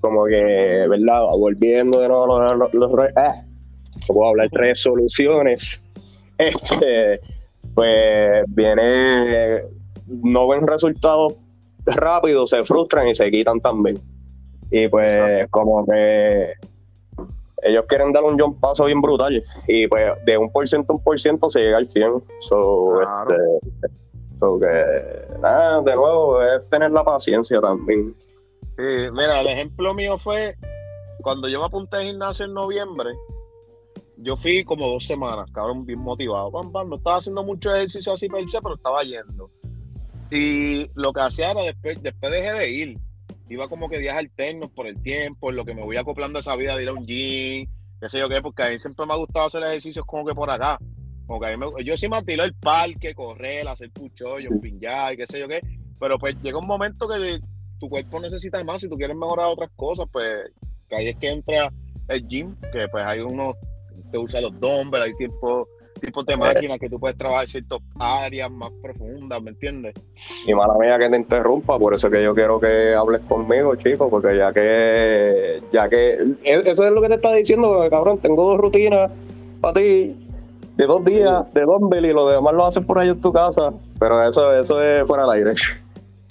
como 0.00 0.24
que, 0.24 0.86
¿verdad? 0.88 1.22
Volviendo 1.38 2.00
de 2.00 2.08
nuevo 2.08 2.26
los, 2.26 2.74
los, 2.74 3.08
eh, 3.08 3.44
puedo 4.06 4.28
hablar 4.28 4.48
tres 4.50 4.80
soluciones. 4.80 5.84
Este, 6.40 7.20
pues 7.74 8.44
viene, 8.48 9.62
no 10.06 10.48
ven 10.48 10.66
resultados 10.66 11.34
rápidos, 11.84 12.50
se 12.50 12.64
frustran 12.64 13.08
y 13.08 13.14
se 13.14 13.30
quitan 13.30 13.60
también. 13.60 14.00
Y 14.70 14.88
pues 14.88 15.46
como 15.50 15.84
que 15.84 16.54
ellos 17.62 17.84
quieren 17.88 18.12
dar 18.12 18.24
un 18.24 18.38
jump 18.38 18.58
paso 18.60 18.84
bien 18.84 19.00
brutal 19.00 19.42
y 19.66 19.86
pues 19.88 20.12
de 20.24 20.38
un 20.38 20.50
por 20.50 20.66
ciento 20.68 20.92
a 20.92 20.96
un 20.96 21.02
por 21.02 21.20
ciento 21.20 21.50
se 21.50 21.60
llega 21.60 21.78
al 21.78 21.88
100. 21.88 22.24
So, 22.40 23.02
este, 23.02 23.36
so 24.38 24.58
que 24.58 25.38
nada, 25.40 25.82
de 25.82 25.94
nuevo 25.94 26.42
es 26.42 26.68
tener 26.70 26.90
la 26.90 27.04
paciencia 27.04 27.60
también. 27.60 28.14
Sí, 28.78 29.10
mira, 29.12 29.40
el 29.40 29.48
ejemplo 29.48 29.92
mío 29.92 30.16
fue 30.16 30.56
cuando 31.22 31.48
yo 31.48 31.60
me 31.60 31.66
apunté 31.66 31.96
al 31.96 32.04
gimnasio 32.04 32.46
en 32.46 32.54
noviembre. 32.54 33.10
Yo 34.22 34.36
fui 34.36 34.64
como 34.64 34.86
dos 34.86 35.06
semanas, 35.06 35.50
cabrón, 35.52 35.84
bien 35.84 35.98
motivado. 35.98 36.50
no 36.62 36.96
estaba 36.96 37.18
haciendo 37.18 37.42
mucho 37.42 37.74
ejercicio 37.74 38.12
así 38.12 38.28
per 38.28 38.46
se, 38.48 38.60
pero 38.60 38.74
estaba 38.74 39.02
yendo. 39.02 39.50
Y 40.30 40.90
lo 40.94 41.12
que 41.12 41.20
hacía 41.20 41.50
era 41.50 41.62
después, 41.62 42.02
después 42.02 42.30
dejé 42.30 42.52
de 42.52 42.70
ir 42.70 42.98
iba 43.50 43.68
como 43.68 43.88
que 43.88 43.98
días 43.98 44.16
alternos 44.16 44.70
por 44.70 44.86
el 44.86 45.02
tiempo, 45.02 45.50
en 45.50 45.56
lo 45.56 45.64
que 45.64 45.74
me 45.74 45.82
voy 45.82 45.96
acoplando 45.96 46.38
a 46.38 46.40
esa 46.40 46.56
vida 46.56 46.76
de 46.76 46.84
ir 46.84 46.88
a 46.88 46.92
un 46.92 47.04
gym, 47.04 47.68
qué 48.00 48.08
sé 48.08 48.18
yo 48.18 48.28
qué, 48.28 48.40
porque 48.40 48.62
a 48.62 48.68
mí 48.70 48.78
siempre 48.78 49.04
me 49.06 49.12
ha 49.12 49.16
gustado 49.16 49.46
hacer 49.46 49.62
ejercicios 49.64 50.06
como 50.06 50.24
que 50.24 50.34
por 50.34 50.50
acá. 50.50 50.78
Como 51.26 51.40
que 51.40 51.46
a 51.46 51.50
mí 51.50 51.56
me, 51.56 51.84
yo 51.84 51.96
sí 51.96 52.08
me 52.08 52.22
tiro 52.22 52.44
el 52.44 52.54
parque, 52.54 53.14
correr, 53.14 53.66
hacer 53.66 53.90
pucho, 53.90 54.36
jumping 54.40 54.78
jack, 54.80 55.16
qué 55.16 55.26
sé 55.26 55.40
yo 55.40 55.48
qué, 55.48 55.60
pero 55.98 56.16
pues 56.18 56.36
llega 56.42 56.58
un 56.58 56.66
momento 56.66 57.08
que 57.08 57.40
tu 57.78 57.88
cuerpo 57.88 58.20
necesita 58.20 58.62
más, 58.62 58.80
si 58.80 58.88
tú 58.88 58.96
quieres 58.96 59.16
mejorar 59.16 59.46
otras 59.46 59.70
cosas, 59.74 60.06
pues 60.12 60.52
que 60.88 60.96
ahí 60.96 61.08
es 61.08 61.16
que 61.16 61.28
entra 61.28 61.72
el 62.08 62.26
gym, 62.28 62.54
que 62.72 62.86
pues 62.88 63.04
hay 63.04 63.20
uno 63.20 63.54
que 64.10 64.18
usa 64.18 64.40
los 64.40 64.58
dumbbells, 64.60 65.06
hay 65.06 65.14
tiempo 65.14 65.68
tipos 66.00 66.24
de 66.26 66.36
máquinas 66.36 66.78
que 66.78 66.88
tú 66.88 66.98
puedes 66.98 67.16
trabajar 67.16 67.48
ciertas 67.48 67.78
áreas 67.98 68.50
más 68.50 68.70
profundas, 68.82 69.42
¿me 69.42 69.50
entiendes? 69.50 69.94
Y 70.46 70.54
mala 70.54 70.74
mía 70.78 70.98
que 70.98 71.08
te 71.08 71.16
interrumpa, 71.16 71.78
por 71.78 71.94
eso 71.94 72.10
que 72.10 72.22
yo 72.22 72.34
quiero 72.34 72.58
que 72.58 72.94
hables 72.94 73.20
conmigo, 73.22 73.76
chicos, 73.76 74.08
porque 74.10 74.36
ya 74.36 74.52
que, 74.52 75.62
ya 75.72 75.88
que, 75.88 76.14
e, 76.44 76.62
eso 76.64 76.86
es 76.86 76.92
lo 76.92 77.02
que 77.02 77.08
te 77.08 77.14
estaba 77.14 77.34
diciendo, 77.34 77.86
cabrón, 77.90 78.18
tengo 78.18 78.50
dos 78.50 78.58
rutinas 78.58 79.10
para 79.60 79.74
ti, 79.74 80.16
de 80.76 80.86
dos 80.86 81.04
días, 81.04 81.52
de 81.52 81.62
dumbbell 81.62 82.06
y 82.06 82.12
lo 82.12 82.28
demás 82.28 82.54
lo 82.54 82.64
haces 82.64 82.84
por 82.84 82.98
ahí 82.98 83.10
en 83.10 83.20
tu 83.20 83.32
casa, 83.32 83.72
pero 83.98 84.26
eso, 84.26 84.52
eso 84.54 84.82
es 84.82 85.06
fuera 85.06 85.24
del 85.24 85.32
aire. 85.32 85.54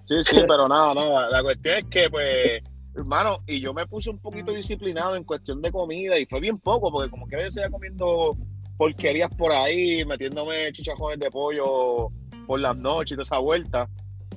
Sí, 0.05 0.23
sí, 0.23 0.37
pero 0.47 0.67
nada, 0.67 0.95
nada. 0.95 1.29
La 1.29 1.43
cuestión 1.43 1.77
es 1.77 1.85
que, 1.85 2.09
pues, 2.09 2.63
hermano, 2.95 3.39
y 3.47 3.59
yo 3.59 3.73
me 3.73 3.87
puse 3.87 4.09
un 4.09 4.19
poquito 4.19 4.51
disciplinado 4.51 5.15
en 5.15 5.23
cuestión 5.23 5.61
de 5.61 5.71
comida 5.71 6.17
y 6.19 6.25
fue 6.25 6.39
bien 6.39 6.57
poco, 6.59 6.91
porque 6.91 7.09
como 7.09 7.27
que 7.27 7.41
yo 7.41 7.51
seguía 7.51 7.69
comiendo 7.69 8.35
porquerías 8.77 9.33
por 9.35 9.51
ahí, 9.51 10.05
metiéndome 10.05 10.71
chichajones 10.71 11.19
de 11.19 11.29
pollo 11.29 12.09
por 12.47 12.59
las 12.59 12.77
noches 12.77 13.11
y 13.11 13.15
toda 13.15 13.23
esa 13.23 13.39
vuelta, 13.39 13.89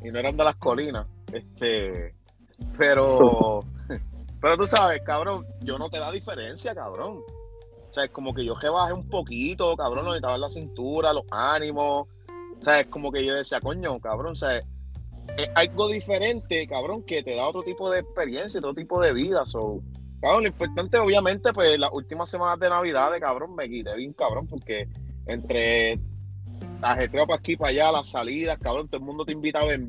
y 0.02 0.10
no 0.10 0.18
eran 0.18 0.36
de 0.36 0.44
las 0.44 0.56
colinas. 0.56 1.06
Este, 1.32 2.14
pero, 2.76 3.60
pero 4.40 4.56
tú 4.56 4.66
sabes, 4.66 5.00
cabrón, 5.02 5.46
yo 5.62 5.78
no 5.78 5.88
te 5.88 5.98
da 5.98 6.10
diferencia, 6.10 6.74
cabrón. 6.74 7.20
O 7.88 7.92
sea, 7.92 8.04
es 8.04 8.10
como 8.10 8.32
que 8.34 8.44
yo 8.44 8.58
que 8.58 8.68
bajé 8.68 8.92
un 8.92 9.08
poquito, 9.08 9.76
cabrón, 9.76 10.16
en 10.16 10.40
la 10.40 10.48
cintura, 10.48 11.12
los 11.12 11.24
ánimos. 11.30 12.08
O 12.58 12.62
sea, 12.62 12.80
es 12.80 12.86
como 12.86 13.12
que 13.12 13.24
yo 13.24 13.34
decía, 13.34 13.60
coño, 13.60 14.00
cabrón, 14.00 14.32
o 14.32 14.36
sea, 14.36 14.62
es 15.36 15.48
algo 15.54 15.88
diferente, 15.88 16.66
cabrón, 16.66 17.02
que 17.04 17.22
te 17.22 17.34
da 17.34 17.48
otro 17.48 17.62
tipo 17.62 17.90
de 17.90 18.00
experiencia, 18.00 18.58
otro 18.58 18.74
tipo 18.74 19.00
de 19.00 19.12
vida. 19.12 19.44
So, 19.46 19.80
cabrón, 20.20 20.42
lo 20.42 20.48
importante, 20.48 20.98
obviamente, 20.98 21.52
pues 21.52 21.78
las 21.78 21.90
últimas 21.92 22.28
semanas 22.28 22.58
de 22.60 22.68
Navidad, 22.68 23.10
cabrón, 23.20 23.54
me 23.54 23.68
quité 23.68 23.96
bien, 23.96 24.12
cabrón, 24.12 24.46
porque 24.46 24.88
entre 25.26 25.98
ajetreo 26.82 27.26
para 27.26 27.38
aquí, 27.38 27.56
para 27.56 27.70
allá, 27.70 27.92
las 27.92 28.08
salidas, 28.08 28.58
cabrón, 28.58 28.88
todo 28.88 29.00
el 29.00 29.06
mundo 29.06 29.24
te 29.24 29.32
invita 29.32 29.60
a 29.60 29.64
ver. 29.64 29.80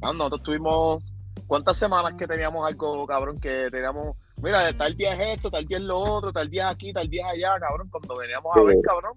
nosotros 0.00 0.42
tuvimos, 0.42 1.02
¿cuántas 1.46 1.76
semanas 1.76 2.14
que 2.14 2.26
teníamos 2.26 2.66
algo, 2.66 3.06
cabrón, 3.06 3.38
que 3.38 3.68
teníamos, 3.70 4.16
mira, 4.42 4.76
tal 4.76 4.96
día 4.96 5.14
es 5.14 5.36
esto, 5.36 5.50
tal 5.50 5.66
día 5.66 5.78
es 5.78 5.84
lo 5.84 5.98
otro, 5.98 6.32
tal 6.32 6.50
día 6.50 6.68
es 6.70 6.74
aquí, 6.74 6.92
tal 6.92 7.08
día 7.08 7.26
es 7.26 7.32
allá, 7.34 7.60
cabrón, 7.60 7.88
cuando 7.90 8.16
veníamos 8.16 8.52
a 8.56 8.62
ver, 8.62 8.76
cabrón, 8.82 9.12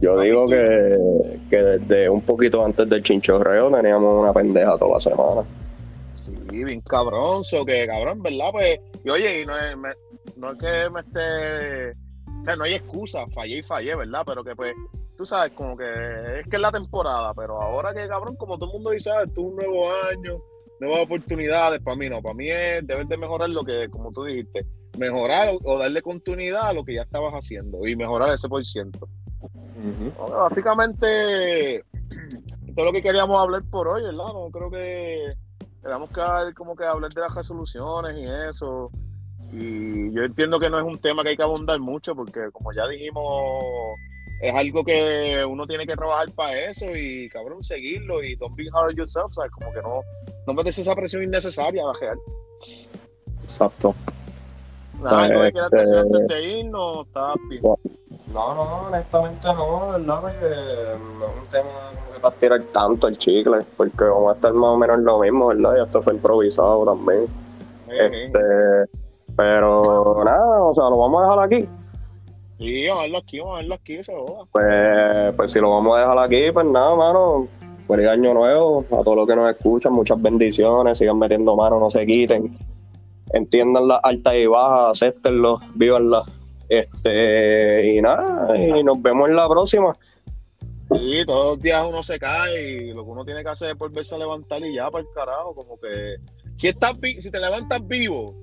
yo 0.00 0.20
digo 0.20 0.46
que, 0.46 1.40
que 1.50 1.56
desde 1.56 2.08
un 2.08 2.20
poquito 2.20 2.64
antes 2.64 2.88
del 2.88 3.02
chinchorreo 3.02 3.70
teníamos 3.70 4.20
una 4.20 4.32
pendeja 4.32 4.78
toda 4.78 4.94
la 4.94 5.00
semana. 5.00 5.42
Sí, 6.14 6.32
bien 6.64 6.80
cabrón, 6.82 7.42
so 7.42 7.64
que 7.64 7.86
cabrón, 7.86 8.22
¿verdad? 8.22 8.50
Pues, 8.52 8.80
y 9.04 9.10
oye, 9.10 9.42
y 9.42 9.46
no 9.46 9.56
es, 9.56 9.76
no 10.36 10.52
es 10.52 10.58
que 10.58 10.90
me 10.90 11.00
esté. 11.00 11.90
O 12.40 12.44
sea, 12.44 12.54
no 12.54 12.64
hay 12.64 12.74
excusa, 12.74 13.26
fallé 13.34 13.58
y 13.58 13.62
fallé, 13.62 13.96
¿verdad? 13.96 14.22
Pero 14.24 14.44
que 14.44 14.54
pues, 14.54 14.72
tú 15.16 15.26
sabes, 15.26 15.52
como 15.52 15.76
que 15.76 15.84
es 15.84 16.46
que 16.46 16.56
es 16.56 16.62
la 16.62 16.70
temporada, 16.70 17.34
pero 17.34 17.60
ahora 17.60 17.92
que 17.92 18.06
cabrón, 18.06 18.36
como 18.36 18.56
todo 18.56 18.70
el 18.70 18.74
mundo 18.74 18.90
dice, 18.90 19.10
ah, 19.10 19.24
es 19.24 19.36
un 19.36 19.56
nuevo 19.56 19.90
año, 19.90 20.40
nuevas 20.78 21.02
oportunidades, 21.02 21.82
para 21.82 21.96
mí 21.96 22.08
no, 22.08 22.22
para 22.22 22.34
mí 22.34 22.48
es 22.48 22.86
deber 22.86 23.06
de 23.06 23.16
mejorar 23.16 23.50
lo 23.50 23.64
que, 23.64 23.88
como 23.90 24.12
tú 24.12 24.22
dijiste, 24.22 24.64
mejorar 24.96 25.56
o 25.64 25.78
darle 25.78 26.02
continuidad 26.02 26.68
a 26.68 26.72
lo 26.72 26.84
que 26.84 26.94
ya 26.94 27.02
estabas 27.02 27.32
haciendo 27.34 27.84
y 27.84 27.96
mejorar 27.96 28.32
ese 28.32 28.48
por 28.48 28.64
ciento 28.64 29.08
básicamente, 30.30 31.76
esto 31.76 31.86
es 32.76 32.84
lo 32.84 32.92
que 32.92 33.02
queríamos 33.02 33.40
hablar 33.40 33.62
por 33.70 33.88
hoy, 33.88 34.02
¿verdad? 34.02 34.32
No 34.32 34.50
creo 34.50 34.70
que 34.70 35.34
tenemos 35.82 36.10
que 36.10 36.54
como 36.54 36.76
que 36.76 36.84
hablar 36.84 37.12
de 37.12 37.20
las 37.20 37.34
resoluciones 37.34 38.16
y 38.18 38.24
eso. 38.48 38.90
Y 39.52 40.12
yo 40.12 40.24
entiendo 40.24 40.60
que 40.60 40.68
no 40.68 40.78
es 40.78 40.84
un 40.84 40.98
tema 40.98 41.22
que 41.22 41.30
hay 41.30 41.36
que 41.36 41.42
abundar 41.42 41.78
mucho 41.80 42.14
porque 42.14 42.50
como 42.52 42.72
ya 42.72 42.86
dijimos, 42.86 43.42
es 44.42 44.54
algo 44.54 44.84
que 44.84 45.44
uno 45.48 45.66
tiene 45.66 45.86
que 45.86 45.96
trabajar 45.96 46.30
para 46.32 46.70
eso 46.70 46.84
y 46.94 47.28
cabrón, 47.30 47.64
seguirlo 47.64 48.22
y 48.22 48.36
don't 48.36 48.54
be 48.56 48.68
hard 48.72 48.94
yourself, 48.94 49.32
¿sabes? 49.32 49.50
Como 49.52 49.72
que 49.72 49.80
no, 49.80 50.00
no 50.46 50.54
metes 50.54 50.78
esa 50.78 50.94
presión 50.94 51.22
innecesaria 51.22 51.82
real. 52.00 52.18
Exacto. 53.42 53.94
Nada, 55.00 55.28
no 55.28 55.42
hay 55.42 55.52
que 55.52 55.58
este... 55.58 55.98
antes 55.98 56.28
de 56.28 56.58
irnos, 56.58 57.06
está 57.06 57.34
bien. 57.48 57.62
No, 58.32 58.54
no, 58.54 58.86
honestamente 58.88 59.46
no, 59.46 59.92
¿verdad? 59.92 60.20
Porque 60.20 60.46
no 61.18 61.26
es 61.26 61.40
un 61.40 61.48
tema 61.50 61.68
como 61.94 62.30
que 62.30 62.38
te 62.38 62.40
tirar 62.40 62.62
tanto 62.72 63.08
el 63.08 63.16
chicle, 63.16 63.58
porque 63.76 64.04
vamos 64.04 64.32
a 64.32 64.34
estar 64.34 64.52
más 64.52 64.70
o 64.70 64.76
menos 64.76 64.98
lo 64.98 65.20
mismo, 65.20 65.46
¿verdad? 65.48 65.76
Y 65.78 65.82
esto 65.82 66.02
fue 66.02 66.14
improvisado 66.14 66.84
también. 66.84 67.26
este, 67.88 68.90
pero 69.34 70.22
nada, 70.24 70.62
o 70.62 70.74
sea, 70.74 70.84
lo 70.84 70.98
vamos 70.98 71.22
a 71.22 71.24
dejar 71.24 71.44
aquí. 71.44 71.68
Sí, 72.58 72.86
vamos 72.86 72.98
a 72.98 73.02
verlo 73.02 73.18
aquí, 73.18 73.38
vamos 73.38 73.54
a 73.54 73.58
verlo 73.58 73.74
aquí, 73.74 74.04
se 74.04 74.12
Pues, 74.52 75.34
pues 75.34 75.52
si 75.52 75.60
lo 75.60 75.70
vamos 75.70 75.96
a 75.96 76.00
dejar 76.00 76.18
aquí, 76.18 76.50
pues 76.52 76.66
nada, 76.66 76.94
mano. 76.96 77.48
Feliz 77.86 78.08
año 78.08 78.34
nuevo 78.34 78.84
a 78.90 79.02
todos 79.02 79.16
los 79.16 79.26
que 79.26 79.36
nos 79.36 79.46
escuchan, 79.46 79.94
muchas 79.94 80.20
bendiciones, 80.20 80.98
sigan 80.98 81.18
metiendo 81.18 81.56
mano, 81.56 81.80
no 81.80 81.88
se 81.88 82.04
quiten. 82.04 82.54
Entiendan 83.32 83.88
las 83.88 84.00
altas 84.02 84.34
y 84.34 84.46
bajas, 84.46 85.02
acéptenlo, 85.02 85.60
vívanlas 85.74 86.37
este, 86.68 87.92
y 87.92 88.00
nada, 88.00 88.56
y 88.56 88.82
nos 88.82 89.00
vemos 89.00 89.28
en 89.28 89.36
la 89.36 89.48
próxima. 89.48 89.96
Sí, 90.90 91.22
todos 91.26 91.56
los 91.56 91.62
días 91.62 91.84
uno 91.86 92.02
se 92.02 92.18
cae 92.18 92.70
y 92.70 92.92
lo 92.92 93.04
que 93.04 93.10
uno 93.10 93.24
tiene 93.24 93.42
que 93.42 93.50
hacer 93.50 93.70
es 93.70 93.78
volverse 93.78 94.14
a 94.14 94.18
levantar 94.18 94.62
y 94.62 94.74
ya 94.74 94.90
para 94.90 95.02
el 95.02 95.10
carajo, 95.14 95.54
como 95.54 95.78
que 95.78 96.16
si 96.56 96.68
estás 96.68 96.94
si 97.02 97.30
te 97.30 97.38
levantas 97.38 97.86
vivo, 97.86 98.34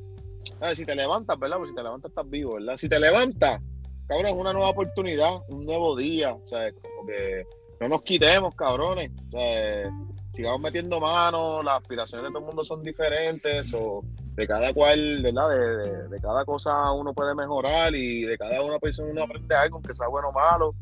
si 0.76 0.86
te 0.86 0.96
levantas, 0.96 1.40
¿verdad? 1.40 1.58
Pues 1.58 1.72
si 1.72 1.76
te 1.76 1.84
levantas 1.84 2.12
estás 2.12 2.30
vivo, 2.30 2.54
¿verdad? 2.54 2.78
Si 2.78 2.88
te 2.88 3.00
levantas, 3.00 3.62
cabrón, 4.08 4.28
es 4.28 4.34
una 4.34 4.54
nueva 4.54 4.70
oportunidad, 4.70 5.42
un 5.50 5.66
nuevo 5.66 5.96
día, 5.96 6.34
o 6.34 6.46
sea, 6.46 6.72
como 6.72 7.08
que 7.08 7.44
no 7.80 7.90
nos 7.90 8.04
quitemos, 8.04 8.54
cabrones, 8.56 9.12
o 9.28 9.32
sea, 9.32 9.92
sigamos 10.36 10.60
metiendo 10.60 11.00
manos, 11.00 11.64
las 11.64 11.82
aspiraciones 11.82 12.26
de 12.26 12.30
todo 12.30 12.40
el 12.40 12.46
mundo 12.46 12.64
son 12.64 12.84
diferentes, 12.84 13.74
o 13.74 14.04
de 14.36 14.48
cada 14.48 14.74
cual, 14.74 15.22
¿verdad? 15.24 15.50
De, 15.50 16.08
de, 16.10 16.22
cada 16.22 16.44
cosa 16.44 16.92
uno 16.92 17.14
puede 17.14 17.34
mejorar 17.34 17.96
y 17.96 18.24
de 18.24 18.38
cada 18.38 18.62
una 18.62 18.78
persona 18.80 19.12
uno 19.12 19.24
aprende 19.24 19.56
algo, 19.56 19.78
aunque 19.78 19.96
sea 19.96 20.08
bueno 20.08 20.30
o 20.30 20.34
malo. 20.34 20.76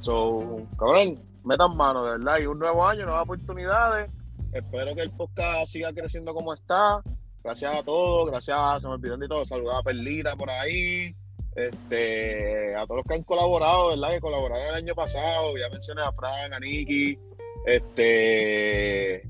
So, 0.00 0.66
cabrón, 0.78 1.22
metan 1.44 1.76
mano, 1.76 2.04
de 2.04 2.18
verdad, 2.18 2.38
y 2.40 2.46
un 2.46 2.58
nuevo 2.58 2.84
año, 2.84 3.04
nuevas 3.04 3.22
oportunidades. 3.22 4.10
Espero 4.52 4.94
que 4.94 5.02
el 5.02 5.10
podcast 5.12 5.72
siga 5.72 5.92
creciendo 5.92 6.34
como 6.34 6.52
está. 6.52 7.00
Gracias 7.44 7.74
a 7.74 7.82
todos, 7.82 8.30
gracias, 8.30 8.82
se 8.82 8.88
me 8.88 8.94
olvidó 8.94 9.16
de 9.16 9.28
todo, 9.28 9.46
saludar 9.46 9.78
a 9.78 9.82
Perlita 9.82 10.36
por 10.36 10.50
ahí, 10.50 11.14
este, 11.54 12.74
a 12.74 12.84
todos 12.86 12.98
los 12.98 13.06
que 13.06 13.14
han 13.14 13.22
colaborado, 13.22 13.88
¿verdad? 13.88 14.10
Que 14.10 14.20
colaboraron 14.20 14.66
el 14.66 14.74
año 14.74 14.94
pasado, 14.94 15.56
ya 15.56 15.70
mencioné 15.70 16.02
a 16.02 16.12
Fran, 16.12 16.52
a 16.52 16.60
Nicky, 16.60 17.18
este, 17.66 19.22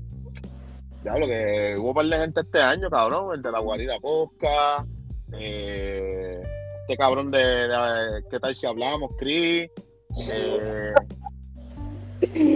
ya 1.03 1.17
lo 1.17 1.27
que 1.27 1.75
hubo 1.77 1.89
un 1.89 1.95
par 1.95 2.05
de 2.05 2.17
gente 2.17 2.41
este 2.41 2.61
año, 2.61 2.89
cabrón, 2.89 3.35
el 3.35 3.41
de 3.41 3.51
la 3.51 3.59
guarida 3.59 3.99
Posca, 3.99 4.85
eh, 5.33 6.41
este 6.81 6.97
cabrón 6.97 7.31
de, 7.31 7.67
¿qué 8.29 8.39
tal 8.39 8.55
si 8.55 8.67
hablamos, 8.67 9.11
Chris? 9.17 9.69
Eh, 10.29 10.93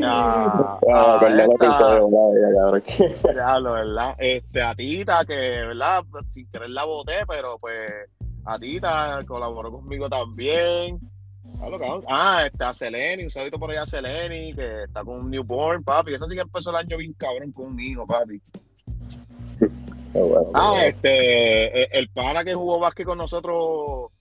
a, 0.04 0.80
ya 3.36 3.60
lo 3.60 3.74
verdad 3.74 4.16
este 4.20 4.62
a 4.62 4.76
Tita 4.76 5.26
que 5.26 5.34
verdad 5.34 6.04
sin 6.32 6.48
querer 6.52 6.70
la 6.70 6.86
boté 6.86 7.26
pero 7.28 7.58
pues 7.58 7.90
a 8.46 8.60
Tita 8.60 9.20
colaboró 9.28 9.72
conmigo 9.72 10.08
también 10.08 11.00
Ah, 12.08 12.46
está 12.46 12.74
Seleni, 12.74 13.24
un 13.24 13.32
saludito 13.32 13.60
por 13.60 13.72
allá 13.72 13.84
a 13.84 13.86
Seleni, 13.86 14.54
que 14.54 14.84
está 14.84 15.04
con 15.04 15.22
un 15.22 15.30
newborn, 15.30 15.84
papi. 15.84 16.14
Eso 16.14 16.28
sí 16.28 16.36
que 16.36 16.42
empezó 16.42 16.70
el 16.70 16.78
año 16.78 16.98
bien 16.98 17.14
cabrón 17.14 17.52
con 17.52 17.68
un 17.68 17.80
hijo, 17.80 18.06
papi. 18.06 18.42
ah, 20.54 20.86
este, 20.86 21.84
e, 21.84 21.90
el 21.92 22.10
pana 22.10 22.44
que 22.44 22.54
jugó 22.54 22.80
básquet 22.80 23.06
con 23.06 23.18
nosotros 23.18 24.12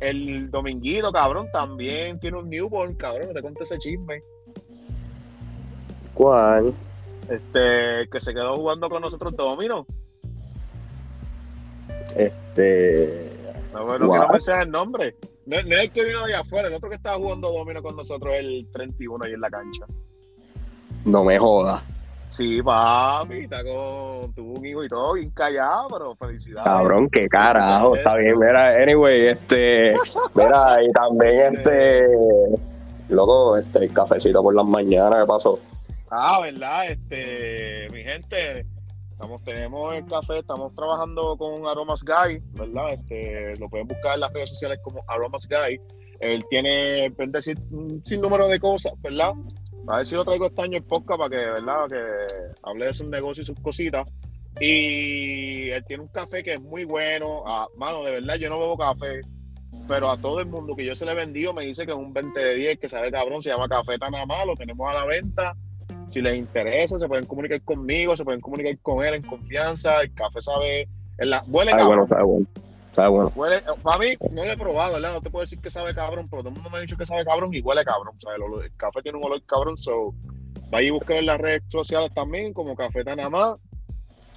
el 0.00 0.50
dominguito, 0.50 1.12
cabrón, 1.12 1.48
también 1.52 2.18
tiene 2.18 2.38
un 2.38 2.48
newborn, 2.48 2.94
cabrón, 2.94 3.34
te 3.34 3.42
conté 3.42 3.64
ese 3.64 3.78
chisme. 3.78 4.22
¿Cuál? 6.14 6.74
Este, 7.28 8.08
que 8.10 8.20
se 8.20 8.34
quedó 8.34 8.56
jugando 8.56 8.88
con 8.88 9.02
nosotros 9.02 9.36
domino. 9.36 9.86
Este. 12.16 13.30
No, 13.72 13.84
bueno, 13.84 14.12
que 14.12 14.18
no 14.18 14.28
me 14.28 14.40
sea 14.40 14.62
el 14.62 14.70
nombre. 14.70 15.16
No, 15.50 15.56
es 15.56 15.66
el 15.66 15.90
que 15.90 16.04
vino 16.04 16.24
de 16.26 16.36
afuera, 16.36 16.68
el 16.68 16.74
otro 16.74 16.88
que 16.88 16.94
estaba 16.94 17.16
jugando 17.16 17.50
domino 17.50 17.82
con 17.82 17.96
nosotros 17.96 18.32
el 18.38 18.68
31 18.72 19.24
ahí 19.24 19.32
en 19.32 19.40
la 19.40 19.50
cancha. 19.50 19.84
No 21.04 21.24
me 21.24 21.40
jodas. 21.40 21.82
Sí, 22.28 22.62
papi, 22.62 23.40
está 23.40 23.64
con 23.64 24.32
tu 24.32 24.64
hijo 24.64 24.84
y 24.84 24.88
todo, 24.88 25.14
bien 25.14 25.30
callado, 25.30 25.88
pero 25.90 26.14
felicidades. 26.14 26.62
Cabrón, 26.62 27.10
qué 27.10 27.26
carajo, 27.26 27.96
está 27.96 28.14
bien. 28.14 28.38
Mira, 28.38 28.80
anyway, 28.80 29.26
este, 29.26 29.96
mira, 30.34 30.84
y 30.84 30.92
también 30.92 31.56
este, 31.56 32.06
loco, 33.08 33.56
este, 33.56 33.80
el 33.80 33.92
cafecito 33.92 34.44
por 34.44 34.54
las 34.54 34.66
mañanas, 34.66 35.16
¿qué 35.22 35.26
pasó? 35.26 35.58
Ah, 36.12 36.38
verdad, 36.40 36.92
este, 36.92 37.88
mi 37.90 38.04
gente, 38.04 38.64
Tenemos 39.44 39.94
el 39.94 40.06
café, 40.06 40.38
estamos 40.38 40.74
trabajando 40.74 41.36
con 41.36 41.66
Aromas 41.66 42.02
Guy, 42.02 42.42
¿verdad? 42.52 42.94
Este, 42.94 43.56
lo 43.58 43.68
pueden 43.68 43.86
buscar 43.86 44.14
en 44.14 44.20
las 44.20 44.32
redes 44.32 44.50
sociales 44.50 44.78
como 44.82 45.04
Aromas 45.06 45.46
Guy. 45.46 45.80
Él 46.20 46.44
tiene, 46.48 47.10
vende 47.10 47.38
un 47.70 48.02
sinnúmero 48.04 48.48
de 48.48 48.58
cosas, 48.58 48.92
¿verdad? 49.00 49.32
A 49.88 49.98
ver 49.98 50.06
si 50.06 50.14
lo 50.14 50.24
traigo 50.24 50.46
este 50.46 50.62
año 50.62 50.78
en 50.78 50.84
podcast 50.84 51.18
para 51.18 51.30
que, 51.30 51.36
¿verdad? 51.36 51.88
Que 51.88 52.54
hable 52.62 52.86
de 52.86 52.94
sus 52.94 53.08
negocios 53.08 53.48
y 53.48 53.52
sus 53.52 53.62
cositas. 53.62 54.06
Y 54.58 55.70
él 55.70 55.84
tiene 55.86 56.02
un 56.02 56.08
café 56.08 56.42
que 56.42 56.54
es 56.54 56.60
muy 56.60 56.84
bueno. 56.84 57.44
Ah, 57.46 57.66
mano, 57.76 58.02
de 58.02 58.12
verdad, 58.12 58.36
yo 58.36 58.48
no 58.48 58.58
bebo 58.58 58.76
café, 58.76 59.20
pero 59.86 60.10
a 60.10 60.18
todo 60.18 60.40
el 60.40 60.46
mundo 60.46 60.74
que 60.74 60.84
yo 60.84 60.96
se 60.96 61.04
le 61.04 61.12
he 61.12 61.14
vendido 61.14 61.52
me 61.52 61.64
dice 61.64 61.84
que 61.86 61.92
es 61.92 61.98
un 61.98 62.12
20 62.12 62.38
de 62.38 62.54
10, 62.54 62.78
que 62.78 62.88
sabe 62.88 63.10
cabrón, 63.10 63.42
se 63.42 63.50
llama 63.50 63.68
Café 63.68 63.98
Tanamá, 63.98 64.44
lo 64.44 64.54
tenemos 64.54 64.88
a 64.88 64.94
la 64.94 65.06
venta 65.06 65.54
si 66.10 66.20
les 66.20 66.36
interesa, 66.36 66.98
se 66.98 67.08
pueden 67.08 67.26
comunicar 67.26 67.62
conmigo, 67.62 68.16
se 68.16 68.24
pueden 68.24 68.40
comunicar 68.40 68.76
con 68.80 69.04
él 69.04 69.14
en 69.14 69.22
confianza. 69.22 70.02
El 70.02 70.12
café 70.12 70.42
sabe. 70.42 70.88
En 71.18 71.30
la, 71.30 71.44
huele 71.48 71.72
cabrón. 71.72 71.88
bueno, 71.88 72.06
sabe 72.06 72.22
bueno. 72.22 72.46
Sabe 72.94 73.08
bueno. 73.08 73.32
Huele, 73.34 73.62
para 73.82 73.98
mí, 73.98 74.14
no 74.30 74.44
lo 74.44 74.52
he 74.52 74.56
probado, 74.56 74.94
¿verdad? 74.94 75.12
No 75.12 75.20
te 75.20 75.30
puedo 75.30 75.44
decir 75.44 75.60
que 75.60 75.70
sabe 75.70 75.94
cabrón, 75.94 76.28
pero 76.28 76.42
todo 76.42 76.48
el 76.50 76.54
mundo 76.54 76.70
me 76.70 76.78
ha 76.78 76.80
dicho 76.80 76.96
que 76.96 77.06
sabe 77.06 77.24
cabrón 77.24 77.54
y 77.54 77.60
huele 77.60 77.84
cabrón. 77.84 78.14
El, 78.36 78.64
el, 78.64 78.76
café 78.76 79.02
tiene 79.02 79.18
un 79.18 79.24
olor 79.24 79.42
cabrón, 79.46 79.76
so. 79.76 80.14
Vaya 80.70 80.86
y 80.86 80.90
buscar 80.90 81.16
en 81.16 81.26
las 81.26 81.40
redes 81.40 81.62
sociales 81.68 82.12
también, 82.14 82.52
como 82.52 82.76
Café 82.76 83.02
Tanamá. 83.02 83.56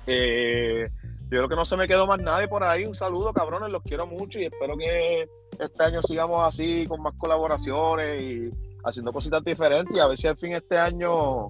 Eh, 0.07 0.89
yo 1.33 1.39
creo 1.39 1.49
que 1.49 1.55
no 1.55 1.65
se 1.65 1.77
me 1.77 1.87
quedó 1.87 2.07
más 2.07 2.19
nadie 2.19 2.47
por 2.47 2.63
ahí. 2.63 2.85
Un 2.85 2.95
saludo, 2.95 3.33
cabrones, 3.33 3.69
los 3.69 3.83
quiero 3.83 4.07
mucho 4.07 4.39
y 4.39 4.45
espero 4.45 4.75
que 4.77 5.27
este 5.59 5.83
año 5.83 6.01
sigamos 6.01 6.43
así 6.43 6.85
con 6.87 7.01
más 7.01 7.13
colaboraciones 7.17 8.21
y 8.21 8.51
haciendo 8.83 9.13
cositas 9.13 9.43
diferentes 9.43 9.95
y 9.95 9.99
a 9.99 10.07
ver 10.07 10.17
si 10.17 10.27
al 10.27 10.37
fin 10.37 10.53
este 10.53 10.77
año 10.77 11.49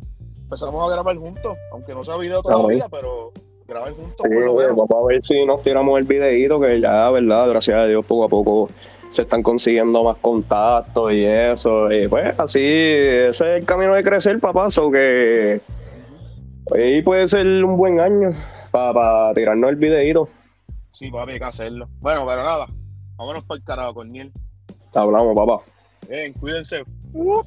empezamos 0.53 0.87
a 0.87 0.93
grabar 0.93 1.15
juntos, 1.17 1.57
aunque 1.71 1.95
no 1.95 2.03
sea 2.03 2.15
video 2.17 2.43
todavía, 2.43 2.87
pero 2.89 3.31
grabar 3.67 3.91
juntos. 3.93 4.25
vamos 4.29 4.91
a 4.91 5.07
ver 5.07 5.23
si 5.23 5.45
nos 5.45 5.63
tiramos 5.63 5.99
el 5.99 6.05
videito 6.05 6.59
que 6.59 6.79
ya, 6.79 7.09
verdad, 7.09 7.49
gracias 7.49 7.77
a 7.77 7.85
Dios, 7.85 8.05
poco 8.05 8.25
a 8.25 8.29
poco 8.29 8.69
se 9.09 9.23
están 9.23 9.41
consiguiendo 9.41 10.03
más 10.03 10.17
contactos 10.17 11.11
y 11.11 11.25
eso. 11.25 11.91
Y 11.91 12.07
pues 12.07 12.39
así, 12.39 12.59
ese 12.61 13.29
es 13.29 13.41
el 13.41 13.65
camino 13.65 13.95
de 13.95 14.03
crecer, 14.03 14.39
papá, 14.39 14.67
o 14.77 14.91
que 14.91 15.61
hoy 16.65 17.01
puede 17.01 17.27
ser 17.27 17.47
un 17.63 17.75
buen 17.75 17.99
año 17.99 18.35
para 18.71 19.33
tirarnos 19.33 19.71
el 19.71 19.75
videito. 19.77 20.29
Sí, 20.91 21.09
papi, 21.09 21.33
hay 21.33 21.39
que 21.39 21.45
hacerlo. 21.45 21.87
Bueno, 21.99 22.25
pero 22.27 22.43
nada, 22.43 22.67
vámonos 23.15 23.43
para 23.45 23.57
el 23.57 23.63
carajo, 23.63 23.95
Corniel. 23.95 24.31
Hablamos, 24.93 25.35
papá. 25.35 25.63
Bien, 26.07 26.33
cuídense. 26.33 26.83
Uh. 27.13 27.41